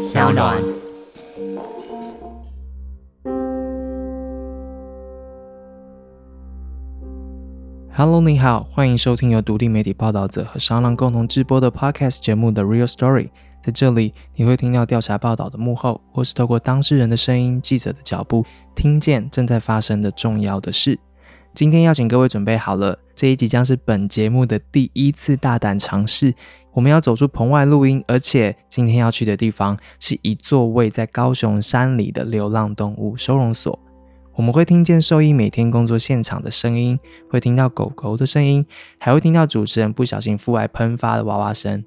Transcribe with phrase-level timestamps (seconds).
[0.00, 0.56] 小暖。
[7.92, 13.28] Hello，你好，欢迎收听由独立媒体报道者和商浪共同制播的 Podcast 节目的 Real Story。
[13.62, 20.98] 在这里，你会听到调查报道的幕后，或是透过当事人的声音、记者的脚步，听见正在发生的重要的事。
[21.52, 26.32] 今天邀请各位准备好了，这一集将是本节目的第一次大胆尝试。
[26.72, 33.78] 我们要走出棚外录音，而且今天要去的地方是一座位在高雄山里的流浪动物收容所。
[34.36, 38.64] 我们会听见兽医每天工作现场的声音，会听到狗狗的声音，
[38.98, 41.84] 还会听到主持人不小心腹外喷发的娃娃声。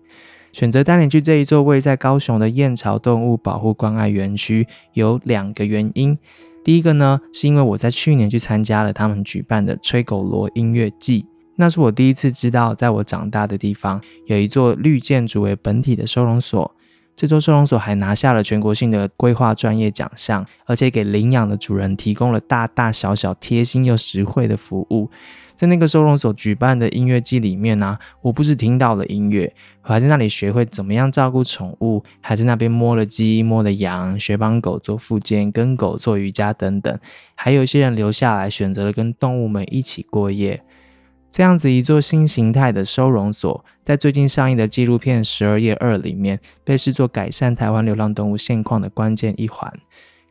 [0.52, 6.16] 选择带你去这一座位在高雄的燕巢动物保护关爱园区，有两个原因。
[6.64, 11.26] 第一个呢，是因为我在去年去参加了他们举办的吹狗锣音乐季，
[11.56, 16.76] 那是我第一次知道，在我长大的地方有一座绿建筑为本体的收容所。
[17.16, 25.12] 这座收容所还拿下了全国性的规划专业奖项，而且给领养的主人提供了大大小小贴心又实惠的服务。
[25.54, 37.00] 在那个收容所举办的音乐季里面呢，我不止听到了音乐，我还在那里学会怎么样照顾宠物，还在那边摸了鸡、摸了羊，学帮狗做附件、跟狗做瑜伽等等。
[37.36, 40.64] 还有一些人留下来，选择了跟动物们一起过夜。
[41.34, 49.74] 这样子一座新形态的收容所，在最近上映的纪录片《十二夜二》里面，被视作改善台湾流浪动物现况的关键一环。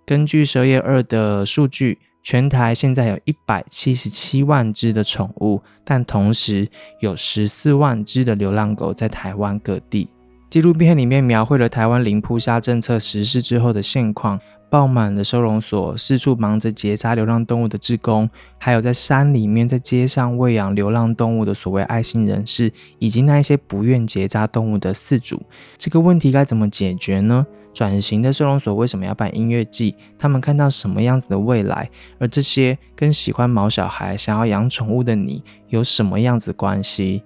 [0.06, 1.98] 根据《十二夜二》的数据。
[2.24, 6.68] 全台现在有一百七十七万只的宠物，但同时
[7.00, 10.08] 有十四万只的流浪狗在台湾各地。
[10.48, 14.38] 纪录片里面描绘了台湾零扑杀政策实施之后的现况：
[14.72, 25.42] 爆满的收容所，四处忙着结扎流浪动物的志工，还有在山里面、在街上喂养流浪动物的所谓爱心人士，以及那一些不愿结扎动物的饲主。
[25.76, 27.46] 这个问题该怎么解决呢？
[27.74, 29.94] 转型的收容所为什么要办音乐季？
[30.18, 31.90] 他们看到什么样子的未来？
[32.18, 37.22] 而这些跟喜欢毛小孩、想要养宠物的你有什么样子关系？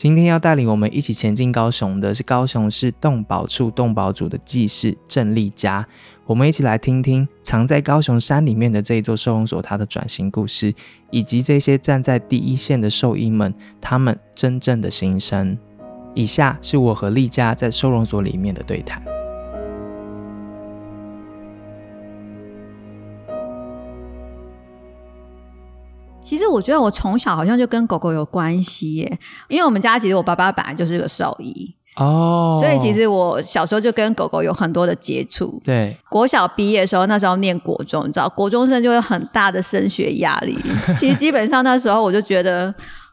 [0.00, 5.86] 今天要带领我们一起前进高雄的是高雄市动保处动保组的技师郑丽佳。
[6.24, 10.72] 我们一起来听听藏在高雄山里面的这一座收容所它的转型故事，
[11.10, 15.58] 以及这些站在第一线的兽医们他们真正的心声。
[16.14, 19.19] 以下是我和丽佳在收容所里面的对谈。
[26.22, 35.60] 其实我觉得我从小好像就跟狗狗有关系耶，因为我们家其实我爸爸本来就是个兽医哦，所以其实我小时候就跟狗狗有很多的接触。
[35.64, 40.56] 对，国小毕业的时候，那时候念国中，你知道国中生就有很大的升学压力。
[40.96, 42.72] 其实基本上那时候我就觉得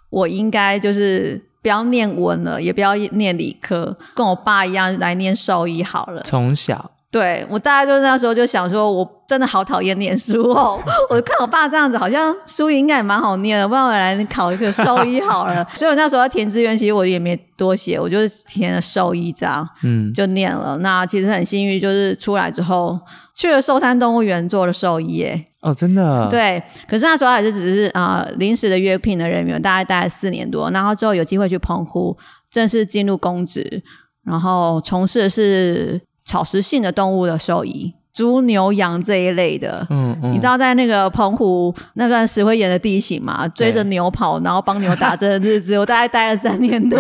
[0.09, 6.21] 我应该就是不要念文了，也不要念理科，跟我爸一样来念兽医好了。
[6.23, 6.91] 从小。
[7.09, 10.77] 对我大概就那时候就想说，我真的好讨厌念书哦。
[11.09, 15.65] 我就看我爸这样子，好像书应该也蛮好念的，不然我来考一个兽医好了。
[15.73, 20.77] 所以我那时候要填志愿，其实我也没多写，我就是填了兽医这样，嗯，就念了。
[20.79, 22.99] 那其实很幸运，就是出来之后
[23.33, 25.15] 去了寿山动物园做了兽医。
[25.19, 25.45] 耶。
[25.61, 26.27] 哦，真的？
[26.29, 26.61] 对。
[26.89, 32.17] 可是那时候还是只是啊临时的约聘的人员，大概待了四年多，然后之后有机会去澎湖
[32.51, 33.81] 正式进入公职，
[34.25, 36.01] 然后从事的是。
[36.27, 43.47] 草食性的动物的兽医，猪、牛、羊这一类的，嗯嗯，你知道在那个澎湖那段石灰岩的地形嘛？
[43.47, 46.99] 追着牛跑，然后帮牛打针的日子，我大概待了三年多。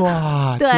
[0.00, 0.68] 哇， 对，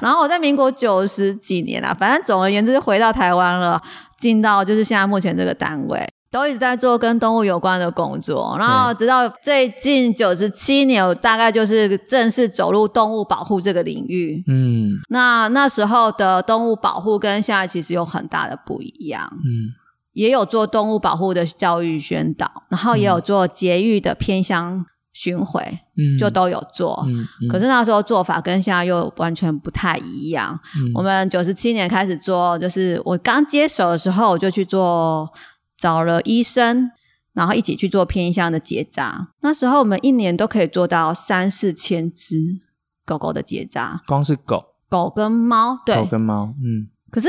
[0.00, 3.82] 然后我在民国九十几年啊，反正总而言之，回到台湾了，
[4.16, 6.08] 进到就是现在目前这个单位。
[6.30, 14.44] 都一直在做跟动物有关的工作，然后直到最近九十七年，我大概就是正式走入动物保护这个领域。
[14.46, 19.28] 嗯，那那时候的动物保护跟现在其实有很大的不一样。
[19.44, 19.74] 嗯，
[20.12, 25.60] 也有做动物保护的教育宣导，然后也有做节育的偏乡巡回，
[25.96, 27.04] 嗯，就都有做。
[27.08, 30.56] 嗯，可是那时候做法跟现在又完全不太一样。
[30.94, 35.28] 我们九十七年开始做，就是我刚接手的时候，我就去做。
[35.80, 36.90] 找了医生，
[37.32, 39.28] 然后一起去做偏向的结扎。
[39.40, 42.36] 那时候我们一年都可以做到三四千只
[43.06, 46.88] 狗狗的结扎，光是狗、狗跟猫，对，狗跟猫，嗯。
[47.10, 47.28] 可是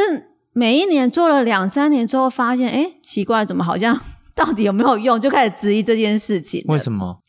[0.52, 4.00] 每一年做了两三年之后，发现，哎，奇怪，怎么好像
[4.36, 5.20] 到底有没有用？
[5.20, 6.64] 就开始质疑这件事情。
[6.68, 7.22] 为什么？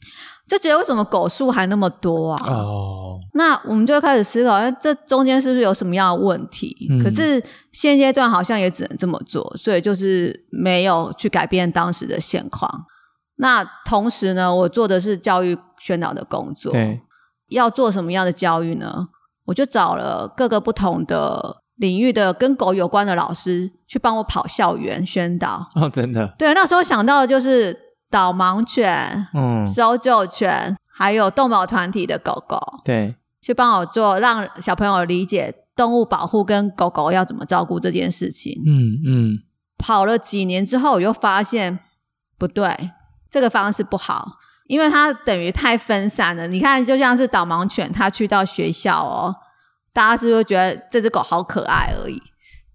[0.53, 2.47] 就觉得为什么狗数还那么多啊？
[2.47, 6.77] 哦，那我们就开始思考，哎，这中间是不是有什么样的问题？
[7.03, 12.85] 可是现阶段好像也只能这么做，所以就是没有去改变当时的现况。
[13.37, 16.71] 那同时呢，我做的是教育宣导的工作。
[16.71, 17.01] 对，
[17.49, 19.09] 要做什么样的教育呢？
[19.47, 25.65] 我就找了各个不同的领域的跟狗有关的老师去帮我跑校园宣导。
[25.75, 27.75] 哦，真的，对，那时候想到的就是
[28.13, 38.63] 导盲犬、嗯，搜救犬，还有动保团体的狗狗，对，去帮我做，让小朋友理解动物保护跟狗狗要怎么照顾这件事情。
[38.67, 39.39] 嗯嗯，
[39.79, 41.79] 跑了几年之后，我又发现
[42.37, 42.91] 不对，
[43.31, 44.33] 这个方式不好，
[44.67, 46.47] 因为它等于太分散了。
[46.47, 49.35] 你看，就像是导盲犬，它去到学校哦，
[49.95, 52.23] 大家是不是觉得这只狗好可爱而已？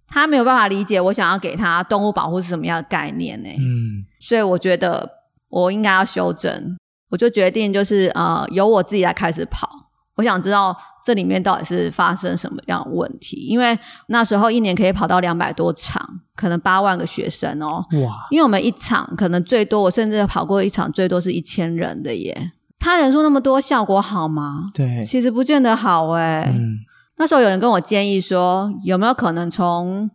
[0.09, 3.49] 他没有办法理解我想要给他动物保护是什么样的概念呢？
[3.59, 5.09] 嗯，所以我觉得
[5.49, 6.77] 我应该要修正，
[7.09, 9.69] 我就决定就是呃，由我自己来开始跑。
[10.15, 13.77] 我想知道这里面到底是发生什么样的问题，因为
[14.07, 16.03] 那时候一年可以跑到两百多场，
[16.35, 17.85] 可能八万个学生哦。
[18.03, 22.51] 哇，因为我们一场可能最多，我甚至跑过一场最多是一千人的耶。
[22.79, 24.65] 他人数那么多，效果好吗？
[24.73, 26.51] 对，其实不见得好哎。
[26.53, 26.77] 嗯
[27.19, 30.07] 那时候有人跟我建议说，有没有可能从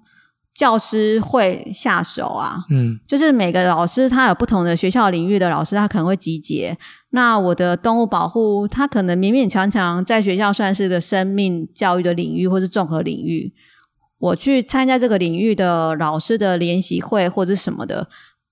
[0.54, 2.64] 教师会下手啊？
[2.70, 6.76] 嗯就是每个老师他有不同的学校领域的老师，他可能会集结。
[7.10, 13.52] 那我的动物保护，他可能勉勉强强在学校算是个生命教育的领域，或是综合领域。
[14.18, 18.08] 我去参加这个领域的老师的联席会或者什么的，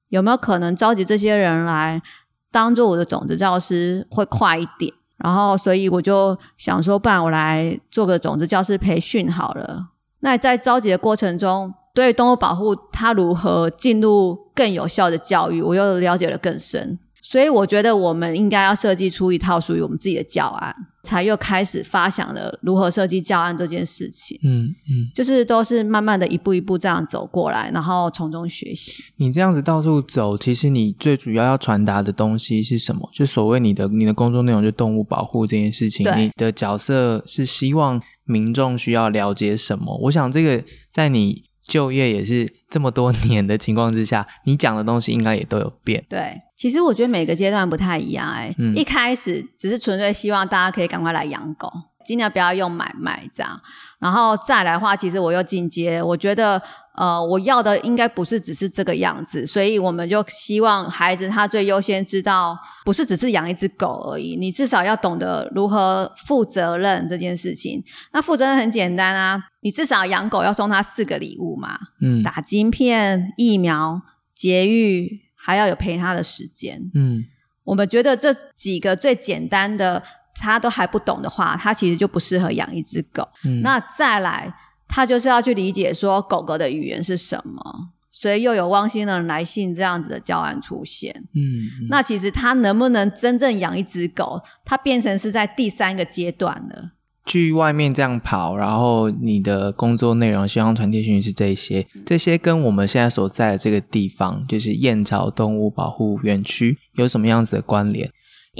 [0.08, 2.02] 有没有可能召集这些人来
[2.50, 4.92] 当做我的种子教师会快一点？
[5.18, 9.88] 然后，所以我就想说，不然我来做个种子教师培训好了。
[10.20, 16.98] 那在召集的过程中，对动物保护它如何进入更有效的教育，我又了解了更深。
[17.22, 20.74] 所以我觉得我们应该要设计出一套属于我们自己的教案，
[21.04, 24.36] 才又开始发想了如何设计教案这件事情。
[24.42, 29.04] 嗯嗯，就是都是慢慢的一步一步这样走过来，然后从中学习。
[29.16, 33.08] 你这样子到处走，其实你最主要要传达的东西是什么？
[33.12, 39.96] 就所谓你的你的工作内容，就动物保护这件事情，你的角色是希望民众需要了解什么？
[40.04, 46.04] 我想这个在你就业也是这么多年的情况之下，你讲的东西应该也都有变。
[46.08, 51.72] 对，其实我觉得每个阶段不太一样、哎、嗯一开始只是纯粹希望大家可以赶快来养狗，
[52.04, 53.60] 尽量不要用买卖这样。
[54.00, 56.60] 然后再来的话，其实我又进阶，我觉得
[56.96, 67.82] 呃，我要的应该不是只是这个样子，所以我们就希望孩子他最优先知道，不是只是养一只狗而已，你至少要懂得如何负责任这件事情。
[68.12, 74.02] 那负责任很简单啊，你至少养狗要送它四个礼物嘛，嗯打晶片、疫苗、
[74.34, 76.90] 节育，还要有陪他的时间。
[76.94, 77.24] 嗯
[77.64, 80.02] 我们觉得这几个最简单的，
[80.34, 83.28] 他都还不懂的话，他其实就不适合养一只狗。
[83.44, 84.52] 嗯，那再来，
[84.90, 91.14] 他就是要去理解说狗狗的语言是什么，所以又有汪星人来信这样子的教案出现。
[91.34, 96.90] 嗯嗯那其实他能不能真正养一只狗，它变成是在第三个阶段了。
[97.26, 108.10] 去外面这样跑，然后你的工作内容，希望传递讯息是这些，这些跟我们现在所在的这个地方，就是燕巢动物保护园区，有什么样子的关联？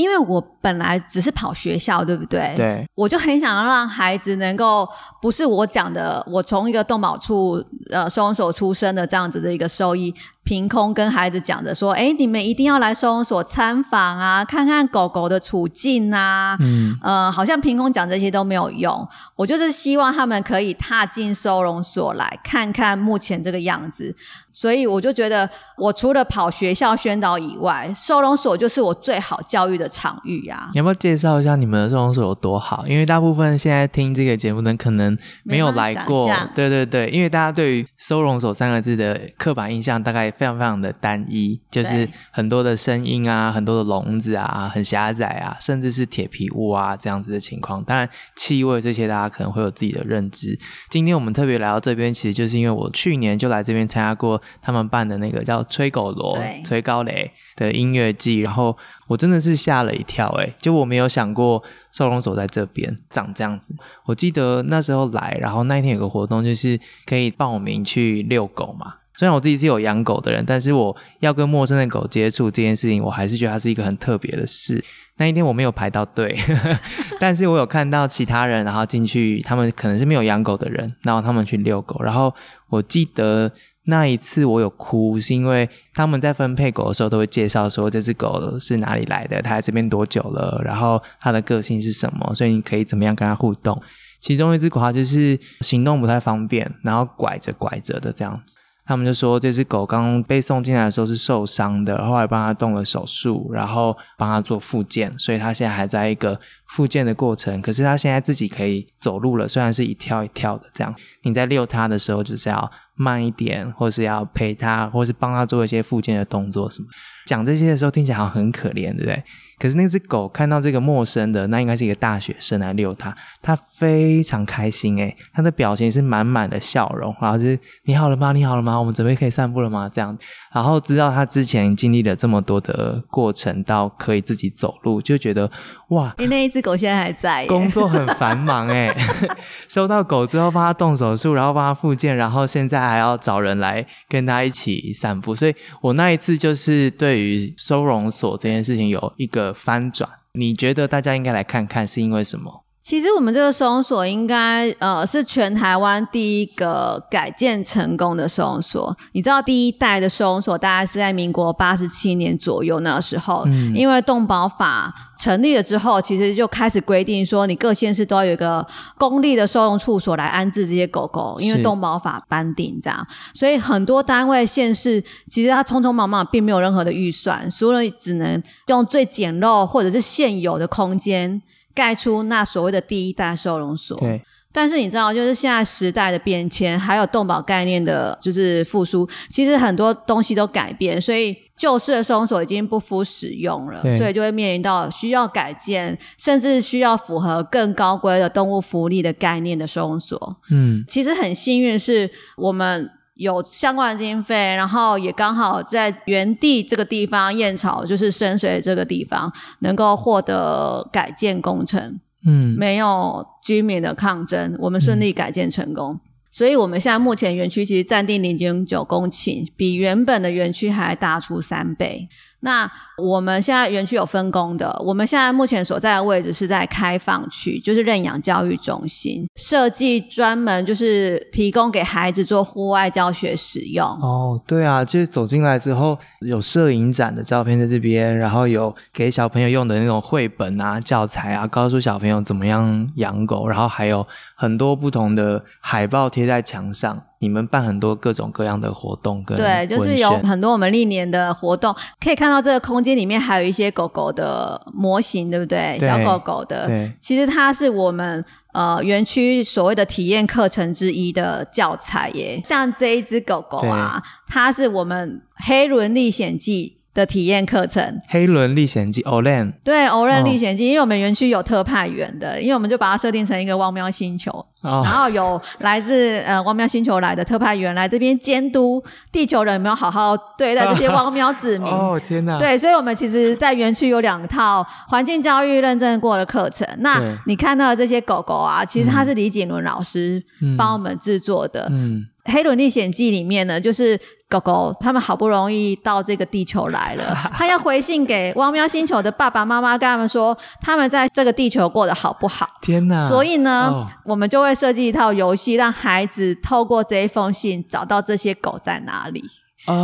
[0.01, 2.55] 因为我本来只是跑学校，对不对？
[2.57, 4.89] 对，我就很想要让孩子能够，
[5.21, 10.15] 不是我讲的，我从一个动保处呃收容所出身的这样子的一个收益，
[10.51, 19.09] 凭空跟孩子讲着说，哎，你们一定要来收容所参访啊，看看狗狗的处境啊，嗯呃，好像凭空讲这些都没有用。
[19.37, 24.13] 我就是希望他们可以踏进收容所来看看目前这个样子，
[24.51, 25.49] 所以我就觉得，
[25.79, 30.71] 我除了跑学校宣导以外，收容所就是我最好教育的场域啊。
[30.75, 32.85] 你要不要介绍一下你们的收容所有多好？
[32.89, 47.85] 因为大部分现在听这个节目的人可能没有来过对对对，因为大家对于收容所三个字的刻板印象大概非常非常的单一，就是很多的声音啊，很多的笼子啊，很狭窄啊，甚至是铁皮屋啊这样子的情况。
[47.85, 50.59] 当然，气味这些大家可能会有自己的认知。
[50.89, 58.75] 今天我们特别来到这边，其实就是因为我去年就来这边参加过他们办的那个叫吹狗锣、吹高雷的音乐季，然后
[59.09, 63.75] 我真的是吓了一跳、欸，就我没有想过收容所在这边长这样子。
[64.07, 68.95] 我记得那时候来，然后那一天有个活动，就是可以报名去遛狗嘛。
[69.21, 74.83] 虽然我自己是有养狗的人，但是我要跟陌生的狗接触这件事情，我还是觉得它是一个很特别的事。
[75.19, 76.35] 那一天我没有排到队，
[77.21, 82.03] 但是我有看到其他人，然后进去，他们可能是没有养狗的人，然后他们去遛狗。
[82.03, 82.35] 然后
[82.71, 83.53] 我记得
[83.85, 93.79] 那一次我有哭，是因为他们在分配狗的时候都会介绍说这只狗是哪里来的，它在这边多久了，然后它的个性是什么，所以你可以怎么样跟它互动。
[94.19, 98.57] 其中一只狗它就是行动不太方便，然后拐着拐着的这样子。
[98.91, 107.63] 他们就说这只狗刚被送进来的时候是受伤的，后来帮它动了手术，然后帮它做复健，所以它现在还在一个复健的过程。
[107.63, 110.93] 可是它现在自己可以走路了，虽然是一跳一跳的这样。
[111.23, 116.89] 你在遛它的时候就是要慢一点，或是要陪它，或是帮它做一些复健的动作什么。
[117.27, 119.23] 讲这些的时候听起来好像很可怜，对不对？
[119.61, 128.33] 可是那只狗看到这个陌生的，那应该是一个大学生来遛它，它非常开心诶，它的表情是满满的笑容，然后就是你好了吗？
[128.33, 128.79] 你好了吗？
[128.79, 129.89] 我们准备可以散步了吗？
[129.93, 130.17] 这样，
[130.55, 135.51] 然后知道它之前经历了这么多的过程，到可以自己走路，就觉得
[135.91, 138.93] 哇，你那一只狗现在还在，工作很繁忙诶，
[139.69, 149.51] 收到狗之后帮它动手术，然后帮它复健，然后现在还要找人来跟它一起散步，所以我那一次就是对于收容所这件事情有一个。
[149.61, 152.65] 翻转，你觉得大家应该来看看是因为什么？
[152.91, 158.97] 其实我们这个收容所应该呃是全台湾第一个改建成功的收容所。
[159.13, 168.67] 你知道第一代的收容所大概是在民国八十七年左右那时候，因为动保法成立了之后，其实就开始规定说，你各县市都要有一个
[168.99, 181.41] 公立的收容处所来安置这些狗狗，因为动保法颁定这样，所以很多单位县市其实他匆匆忙忙，并没有任何的预算，所以只能用最简陋或者是现有的空间。
[181.81, 184.21] 盖出那所谓的第一代收容所，对。
[184.53, 200.37] 但是你知道，就是现在时代的变迁，还有动保概念的，就是复苏，其实很多东西都改变，所以旧式的收容所已经不敷使用了，所以就会面临到需要改建，甚至需要符合更高规的动物福利的概念的收容所。
[200.51, 202.91] 嗯，其实很幸运是我们。
[203.21, 216.01] 有相关的经费，然后也刚好在原地这个地方燕巢，就是深水这个地方能够获得改建工程，嗯，没有居民的抗争，我们顺利改建成功。
[216.33, 222.09] 所以，我们现在目前园区其实占地零点九公顷，比原本的园区还大出三倍。
[222.41, 233.87] 那我们现在园区有分工的，我们现在目前所在的位置是在开放区，就是认养教育中心，设计专门就是提供给孩子做户外教学使用。
[233.87, 247.03] 哦，对啊，就是走进来之后有摄影展的照片在这边，然后有给小朋友用的那种绘本啊、教材啊，告诉小朋友怎么样养狗，然后还有很多不同的海报贴在墙上。
[247.21, 255.79] 你们办很多各种各样的活动，跟对，就是有很多我们历年的活动，可以看到这个空间里面还有一些狗狗的模型，对不对？
[255.79, 258.25] 小狗狗的，其实它是我们
[258.55, 262.41] 呃园区所谓的体验课程之一的教材耶。
[262.43, 266.77] 像这一只狗狗啊，它是我们《黑轮历险记》。
[266.93, 278.83] 的体验课程，《黑轮历险记》Olen 对《欧伦历险记》，因为我们园区有特派员的，因为我们就把它设定成一个汪喵星球，然后有来自呃汪喵星球来的特派员来这边监督
[279.13, 281.67] 地球人有没有好好对待这些汪喵子民。
[281.71, 282.37] 哦天哪！
[282.39, 286.67] 对，所以我们其实，在园区有两套环境教育认证过的课程。
[286.79, 290.21] 那你看到的这些狗狗啊，其实它是李景伦老师
[290.59, 291.69] 帮我们制作的。
[291.71, 293.97] 嗯，《黑轮历险记》里面呢，就是。
[294.31, 302.47] 狗狗，他们好不容易到这个地球来了， 他要回信给汪喵星球的爸爸妈妈，跟他们说他们在这个地球过得好不好？
[302.63, 303.05] 天哪！
[303.09, 309.23] 所以呢，我们就会设计一套游戏，让孩子透过这一封信找到这些狗在哪里。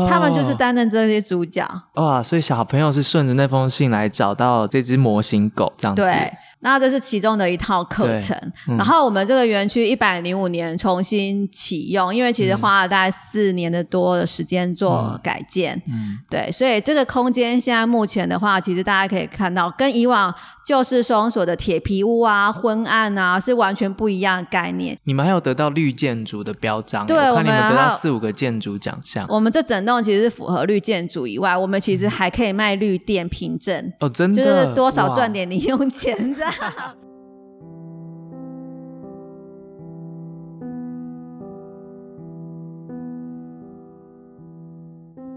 [0.08, 1.68] 他们就是担任这些主角。
[1.94, 2.22] 哇！
[2.22, 6.02] 所以小朋友是顺着那封信来找到这只模型狗，这样子。
[6.02, 6.32] 对。
[6.60, 8.36] 那这是其中的一套课程，
[8.66, 20.34] 然后我们这个园区一百零五年重新启用，因为其实花了大概四年的多的时间做改建，嗯，对，所以这个空间现在目前的话，其实大家可以看到，跟以往
[20.66, 24.98] 旧式收容所的铁皮屋啊、昏暗啊是完全不一样的概念。
[25.04, 29.24] 你们还有得到绿建筑的标章，对，我看你们得到四五个建筑奖项。
[29.28, 33.92] 我们这整栋其实是符合绿建筑以外，我们其实还可以卖绿电凭证。
[34.00, 36.45] 哦，真的，就是多少赚点零用钱这样。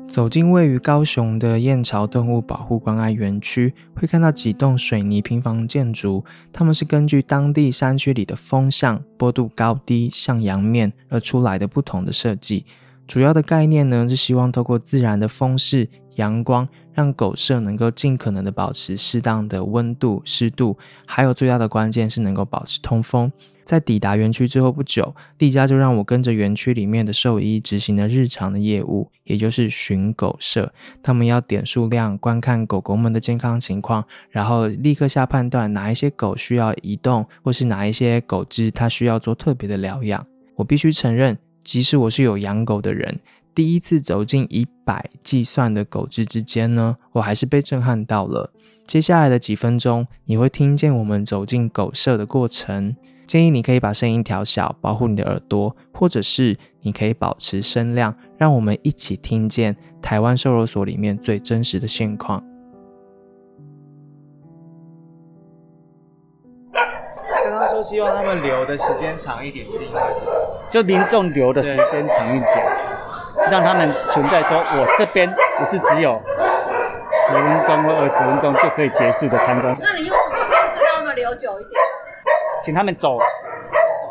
[0.08, 12.66] 走进位于高雄的燕巢动物保护关爱园区，会看到几栋水泥平房建筑，它们是根据当地山区里的风向、坡度高低、向阳面而出来的不同的设计。
[13.08, 16.68] 主要的概念呢，是希望透过自然的风势、阳光。
[17.00, 23.32] 让狗舍能够尽可能的保持适当的温度、湿度，还有最大的关键是能够保持通风。
[23.64, 30.74] 在抵达园区之后不久，丽佳就让我跟着园区里面的兽医执行了日常的业务，也就是巡狗舍。
[31.02, 40.26] 他们要点数量，观看狗狗们的健康情况，然后立刻下判断哪一些狗需要移动，或是哪一些狗只它需要做特别的疗养。
[40.58, 43.18] 我必须承认，即使我是有养狗的人。
[43.56, 48.52] 第一次走进以百计算的狗只之间呢，我还是被震撼到了。
[48.88, 52.96] 接下来的几分钟，你会听见我们走进狗舍的过程。
[53.28, 62.44] 建议你可以把声音调小，保护你的耳朵，或者是你可以保持声量，让我们一起听见台湾收容所里面最真实的现况。
[66.72, 70.32] 刚刚说希望他们留的时间长一点，是因为什么？
[70.72, 72.89] 就民众留的时间长一点，
[73.50, 76.22] 让他们存在说，我这边不是只有
[77.28, 79.76] 十分钟或二十分钟就可以结束的参观。
[79.80, 81.82] 那你用什么方式让他们留久一点？
[82.64, 83.18] 请他们走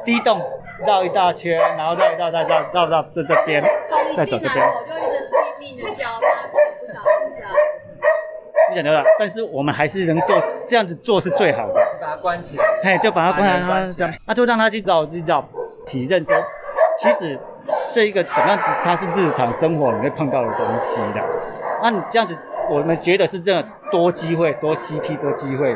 [0.04, 0.40] 第一栋
[0.86, 3.62] 绕一大圈，然后绕一绕绕绕绕到这这边，
[4.16, 4.54] 再走这边。
[4.54, 6.48] 我就一直拼命的叫，他
[6.80, 7.48] 不想留下。
[8.68, 11.74] 不想留了，但是我们还是能做这样子做是最好的。
[12.00, 15.42] 把它关起来，嘿，就把它关起来，把人关起来那就让他去找去找
[15.86, 16.34] 体认说，
[16.98, 17.38] 其实
[17.92, 21.20] 这一个怎么样子，它是日常生活你会碰到的东西的。
[21.82, 22.36] 那你这样子，
[22.68, 25.74] 我们觉得是这样多机会，多 CP 多机会，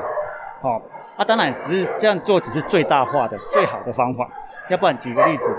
[0.61, 0.83] 哦，
[1.17, 4.29] 啊，当然只是这样做只是最大化的最好的方法。
[4.69, 5.57] 要不然举个例子，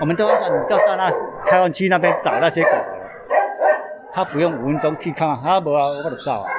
[0.00, 1.10] 我们都要你到到那
[1.46, 2.70] 开完区那边找那些狗，
[4.12, 6.50] 他不用五分钟去看，他不啊，我得照啊，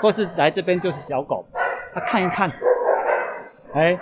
[0.00, 1.44] 或是来这边就是小狗，
[1.94, 2.50] 他看一看，
[3.74, 3.98] 哎，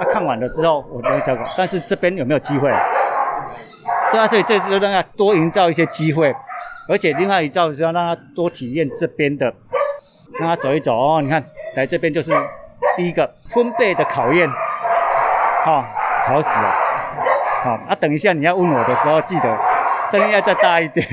[0.00, 2.72] 他看完了之后，我留小狗，但是这边有没有机会？
[4.12, 6.34] 对啊，所以这次就让他多营造一些机会，
[6.88, 9.52] 而且另外一造是要让他多体验这边的，
[10.38, 11.20] 让他走一走哦。
[11.20, 11.42] 你看，
[11.74, 12.30] 来这边就是
[12.96, 14.48] 第一个分贝的考验，
[15.64, 15.86] 哈、
[16.24, 16.74] 吵死了，
[17.64, 19.58] 好、啊，等一下你要问我的时候，记得
[20.10, 21.06] 声音要再大一点，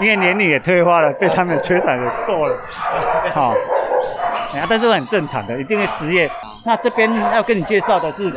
[0.00, 2.56] 因为年龄也退化了，被他们摧残的够了，
[3.32, 3.52] 好、
[4.52, 6.30] 哎呀，但是很正常的，一定会职业。
[6.64, 8.32] 那这边要跟你介绍的是，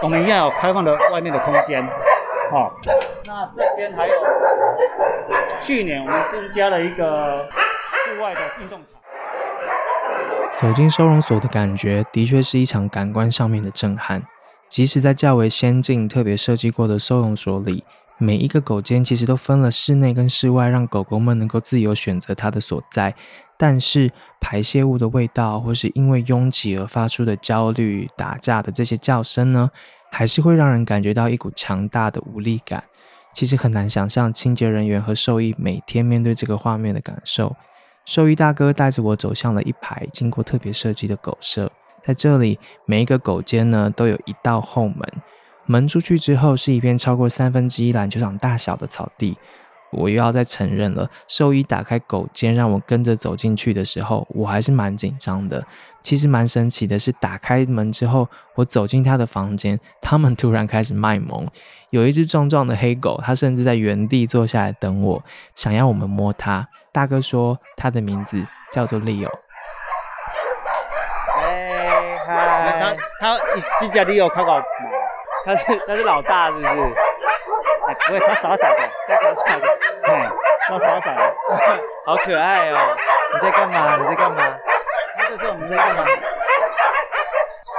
[0.00, 1.86] 我们一样有开放的外面的空间，
[3.26, 4.12] 那这边还有，
[5.58, 9.00] 去年我们增加了一个户外的运动场。
[10.54, 14.22] 走进收容所的感觉，的确是一场感官上面的震撼。
[14.68, 17.84] 即使在较为先进、特别设计过的收容所里，
[18.18, 23.14] 每一个狗间其实都分了室内跟室外，让狗狗们能够自由选择它的所在。
[23.56, 24.10] 但是
[24.40, 29.70] 排泄物的味道，或是因为拥挤而发出的焦虑、打架的这些叫声呢，
[30.14, 32.84] 还是会让人感觉到一股强大的无力感。
[33.32, 37.56] 其实很难想象清洁人员和兽医每天面对这个画面的感受。
[38.04, 41.72] 兽医大哥带着我走向了一排经过特别设计的狗舍，
[42.04, 45.08] 在这里，每一个狗间呢都有一道后门，
[45.64, 49.38] 门出去之后是一片超过三分之一篮球场大小的草地。
[49.92, 55.64] 我又要再承认了，兽医打开狗间让我跟着走进去的时候，我还是蛮紧张的。
[56.02, 61.46] 其实蛮神奇的是，打开门之后，我走进他的房间，他们突然开始卖萌。
[61.90, 65.22] 有一只壮壮的黑狗，它甚至在原地坐下来等我，
[65.54, 66.66] 想要我们摸它。
[66.90, 69.30] 大哥说，它的名字叫做 Leo。
[71.38, 73.38] 哎他嗨，他
[73.78, 74.60] 这家里有考搞，
[75.44, 76.66] 他是他是老大是不是？
[78.06, 79.66] 哎，不会，他傻傻的，他傻傻的，
[80.02, 80.26] 哎，
[80.68, 81.36] 他傻傻的，
[82.04, 82.96] 好可爱哦！
[83.34, 83.96] 你在干嘛？
[83.96, 84.58] 你在干嘛？
[85.16, 86.04] 他就说我们在干嘛？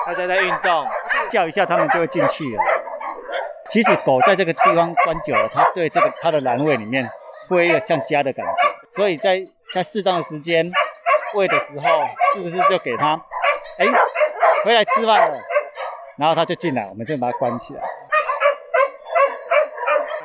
[0.05, 0.87] 他在在运动，
[1.29, 2.63] 叫一下，他们就会进去了。
[3.69, 7.09] 其实狗在这个地方关久了，它对这个它的栏位里面
[7.49, 8.51] 会有像家的感觉，
[8.95, 9.41] 所以在
[9.73, 10.71] 在适当的时间
[11.33, 12.03] 喂的时候，
[12.35, 13.19] 是不是就给它，
[13.79, 13.87] 哎，
[14.63, 15.39] 回来吃饭了，
[16.17, 17.81] 然后它就进来，我们就把它关起来。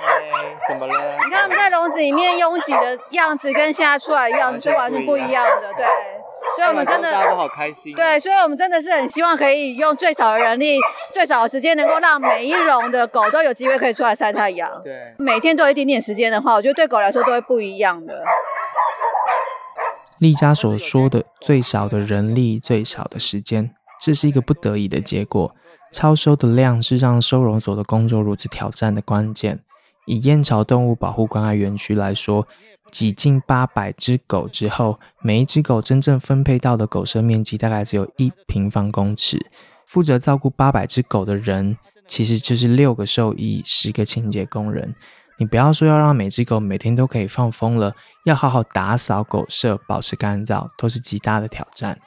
[0.01, 1.17] 哎，怎么了？
[1.25, 5.85] 你看他们在笼子里面拥挤的样子，跟现在出来的样子是完全不一样的， 对。
[6.57, 7.93] 所以我们真的大家都好开心。
[7.95, 10.79] 对，所以我们真的是很希望可以用最少的人力、
[11.13, 14.71] 最少的时间，能够让每一笼的狗都有机会可以出来晒太阳。
[14.83, 18.23] 对，每天都有一点点时间的话，我觉得对狗来说都会不一样的。
[20.19, 25.55] 丽佳所说的最少的人力、最少的时间，这是一个不得已的结果。
[25.93, 29.61] 超收的量是让收容所的工作如此挑战的关键。
[30.09, 32.49] 以燕巢动物保护关爱园区来说，
[32.91, 39.39] 挤进八百只狗之后，每一只狗真正分配到的狗舍面积大概只有一平方公尺。
[39.87, 44.95] 负责照顾八百只狗的人，其实就是六个兽医、十个清洁工人。
[45.39, 47.95] 你不要说要让每只狗每天都可以放风了，
[48.25, 51.99] 要好好打扫狗舍，保持干燥，都是极大的挑战。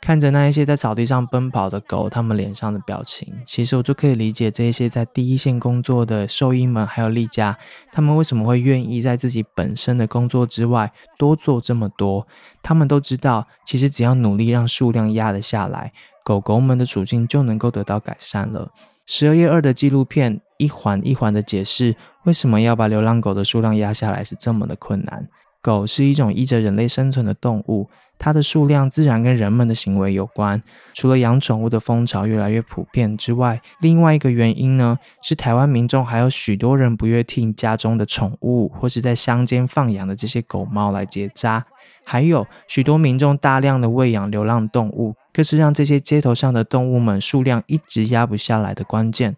[0.00, 7.56] 看着那一些在草地上奔跑的狗，它们脸上的表情，其实我就可以理解这一些在第一线工作的兽医们，还有丽家，
[7.92, 12.26] 他们为什么会愿意在自己本身的工作之外多做这么多。
[12.62, 15.92] 他们都知道，其实只要努力让数量压得下来，
[16.24, 18.72] 狗狗们的处境就能够得到改善了。
[19.04, 25.28] 十二月二的纪录片一环一环的解释为什么要把流浪狗的数量压下来是这么的困难？
[25.60, 30.62] 狗是一种依着人类生存的动物，它的数量自然跟人们的行为有关。
[30.92, 41.64] 除了养宠物的风潮越来越普遍之外，另外一个原因呢，是台湾民众还有许多人不愿替家中的宠物或是在乡间放养的这些狗猫来结扎，
[42.04, 49.34] 还有许多民众大量的喂养流浪动物，更是让这些街头上的动物们数量一直压不下来的关键。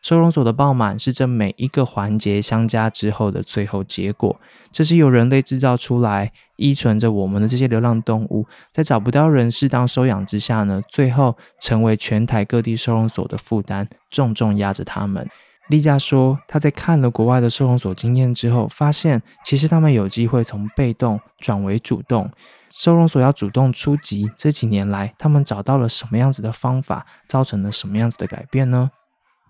[0.00, 4.40] 收容所的爆满是这每一个环节相加之后的最后结果。
[4.70, 15.26] 这是由人类制造出来、依存着我们的这些流浪动物，在找不到人适当收养之下呢，最后成为全台各地收容所的负担，重重压着他们。
[15.68, 22.30] 丽佳说，她在看了国外的收容所经验之后，发现其实他们有机会从被动转为主动。
[22.70, 28.90] 收容所要主动出击，这几年来，他们找到了什么样子的方法，造成了什么样子的改变呢？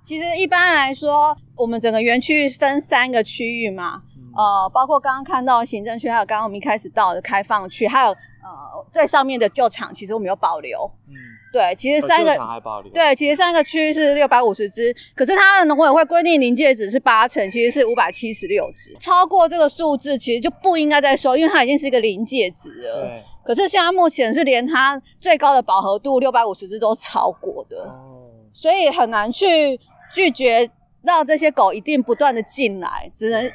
[0.05, 4.03] 其实一般来说，我们整个园区分三个区域嘛。
[4.37, 10.91] 呃，包括刚刚看到行政区，还有刚刚我们一开始到的开放区，还有呃最上面的旧场，其实我们有保留。
[11.09, 11.15] 嗯，
[11.53, 12.93] 对，其实三个还保留。
[12.93, 23.01] 对，其实三个区是六百五十只，可是它的农委会规定临界值是八成，其实是五百七十六只，超过这个数字其实就不应该再收，因为它已经是一个临界值了。
[23.03, 23.23] 对。
[23.45, 29.81] 可是现在目前是连它最高的饱和度六百五十只都超过的，哦，所以很难去
[30.13, 30.71] 拒绝
[31.03, 33.51] 让这些狗一定不断的进来，只能。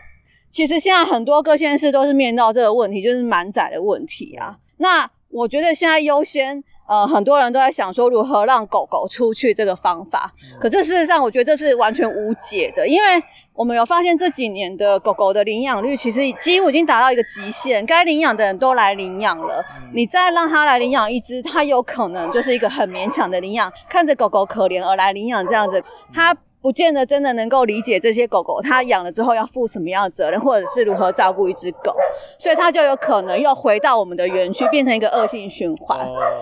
[0.54, 4.56] 其实现在很多各县市都是面到这个问题，就是满载的问题啊。
[4.78, 10.32] 那我觉得现在优先，呃，很多人都在想说如何让狗狗出去这个方法。
[10.60, 19.60] 可是事实上，我觉得这是完全无解的，因为我们有发现这几年的狗狗的领养率其实几乎已经达到一个极限，该领养的人都来领养了。
[19.92, 26.38] 你再让他来领养一只，他有可能就是一个很勉强的领养，看着狗狗可怜而来领养这样子，他。
[26.64, 31.94] 不见得真的能够理解这些狗狗，它养了之后要负什么样的责任，或者是如何照顾一只狗，
[32.40, 36.00] 所以它就有可能又回到我们的园区，变成一个恶性循环。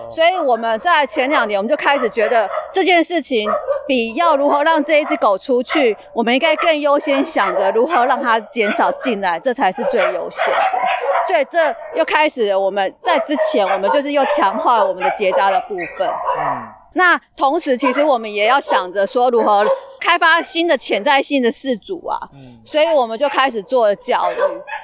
[0.08, 3.50] 所以我们在前两年，我们就开始觉得这件事情
[3.84, 10.78] 比要如何让这一只狗出去，我们应该更优先想着如何让它减少进来，这才是最优先的。
[11.26, 16.08] 所以这又开始，我们在之前，我们就是又强化了我们的结扎的部分。
[16.38, 16.81] 嗯。
[16.94, 19.64] 那同时，其实我们也要想着说如何
[20.00, 24.36] 开发新的潜在性的事主啊，嗯，所以我们就开始做教育，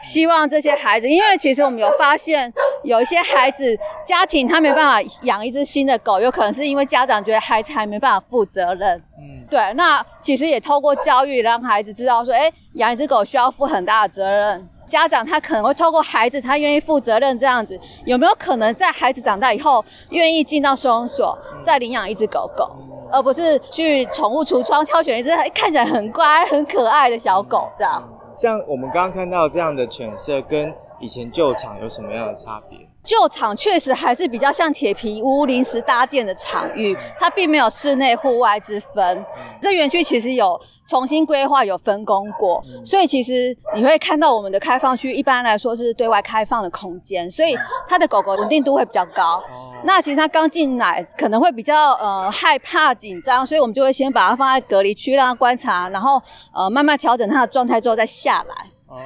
[0.03, 14.69] 希望这些孩子，因为其实我们有发现，有一些孩子家庭他没办法养一只新的狗，有可能是因为家长觉得孩子还没办法负责任，嗯，对，那其实也透过教育让孩子知道说，哎，养一只狗需要负很大的责任。
[14.89, 22.69] 家长他可能会透过孩子，他愿意负责任这样子，有没有可能在孩子长大以后，愿意进到收容所再领养一只狗狗，
[23.13, 28.03] 而不是去宠物橱窗挑选一只看起来很乖、很可爱的小狗这样？
[28.37, 32.79] 像我们刚刚看到这样的犬舍，跟以前旧厂有什么样的差别？
[33.03, 39.25] 旧厂确实还是比较像铁皮屋临时搭建的场域，它并没有室内户外之分。
[39.61, 40.61] 这园区其实有。
[40.89, 47.55] 重新规划有分工过，所以其实你会看到我们的开放区一般来说是对外开放的空间，所以
[47.87, 49.39] 它的狗狗稳定度会比较高。
[49.85, 56.19] 那其实它刚进来可能会比较呃害怕紧张，所以我们就会先把它放在隔离区让它观察，然后
[56.55, 58.55] 呃慢慢调整它的状态之后再下来。
[58.87, 58.97] 哦，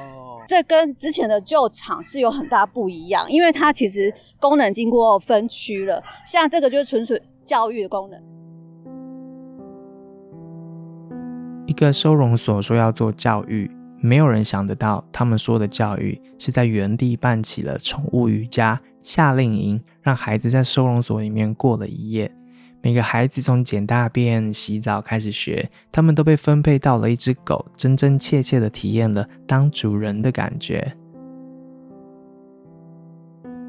[0.47, 8.21] 这跟之前的旧厂是有很大不一样，因为它其实功能经过分区了，像这个就是纯粹教育的功能。
[11.65, 22.31] 一个收容所说要做教育，没有人想得到，他们说的教育是在原地办起了宠物瑜伽夏令营，让孩子在收容所里面过了一夜。
[22.85, 30.93] 每个孩子从捡大便、洗澡开始学，他们都被分配到了一只狗，真真切切的体验了当主人的感觉。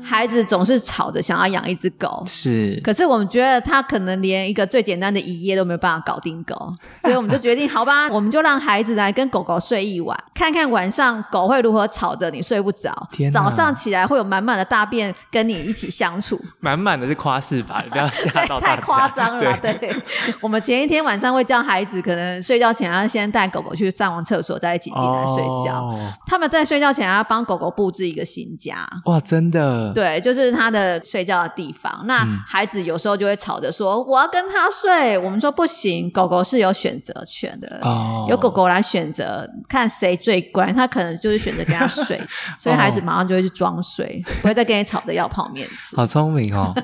[0.05, 2.81] 孩子总是吵着想要养一只狗，是。
[2.85, 6.55] 可是我们觉得他可能连一个最简单的一夜都没有办法搞定狗，
[7.01, 12.93] 所以我们就决定，好吧， 我们就让孩子来跟狗狗睡一晚，看看晚上狗会如何吵着你睡不着，
[13.33, 16.41] 早上起来会有满满的大便跟你一起相处。
[16.61, 19.57] 满满的是夸饰吧，不要吓到 太夸张了。
[19.63, 19.95] 对，
[20.41, 25.95] 我们前一天晚上会叫孩子，可能睡觉前要先带狗狗去上完厕所，再一起进来睡觉。
[26.27, 28.87] 他们在睡觉前要帮狗狗布置一个新家。
[29.07, 29.93] 哇，真的。
[29.95, 32.03] 对，就是他的睡觉的地方。
[32.07, 37.81] 那孩子有时候就会吵着说：“我要跟他睡。”我们说不行，狗狗是有选择权的，
[38.29, 40.73] 有狗狗来选择看谁最乖。
[40.73, 42.21] 他可能就是选择跟他睡，
[42.59, 45.97] 所以孩子马上就会去装睡，不会再跟你吵着要泡面吃。
[45.97, 46.75] 好聪明哦！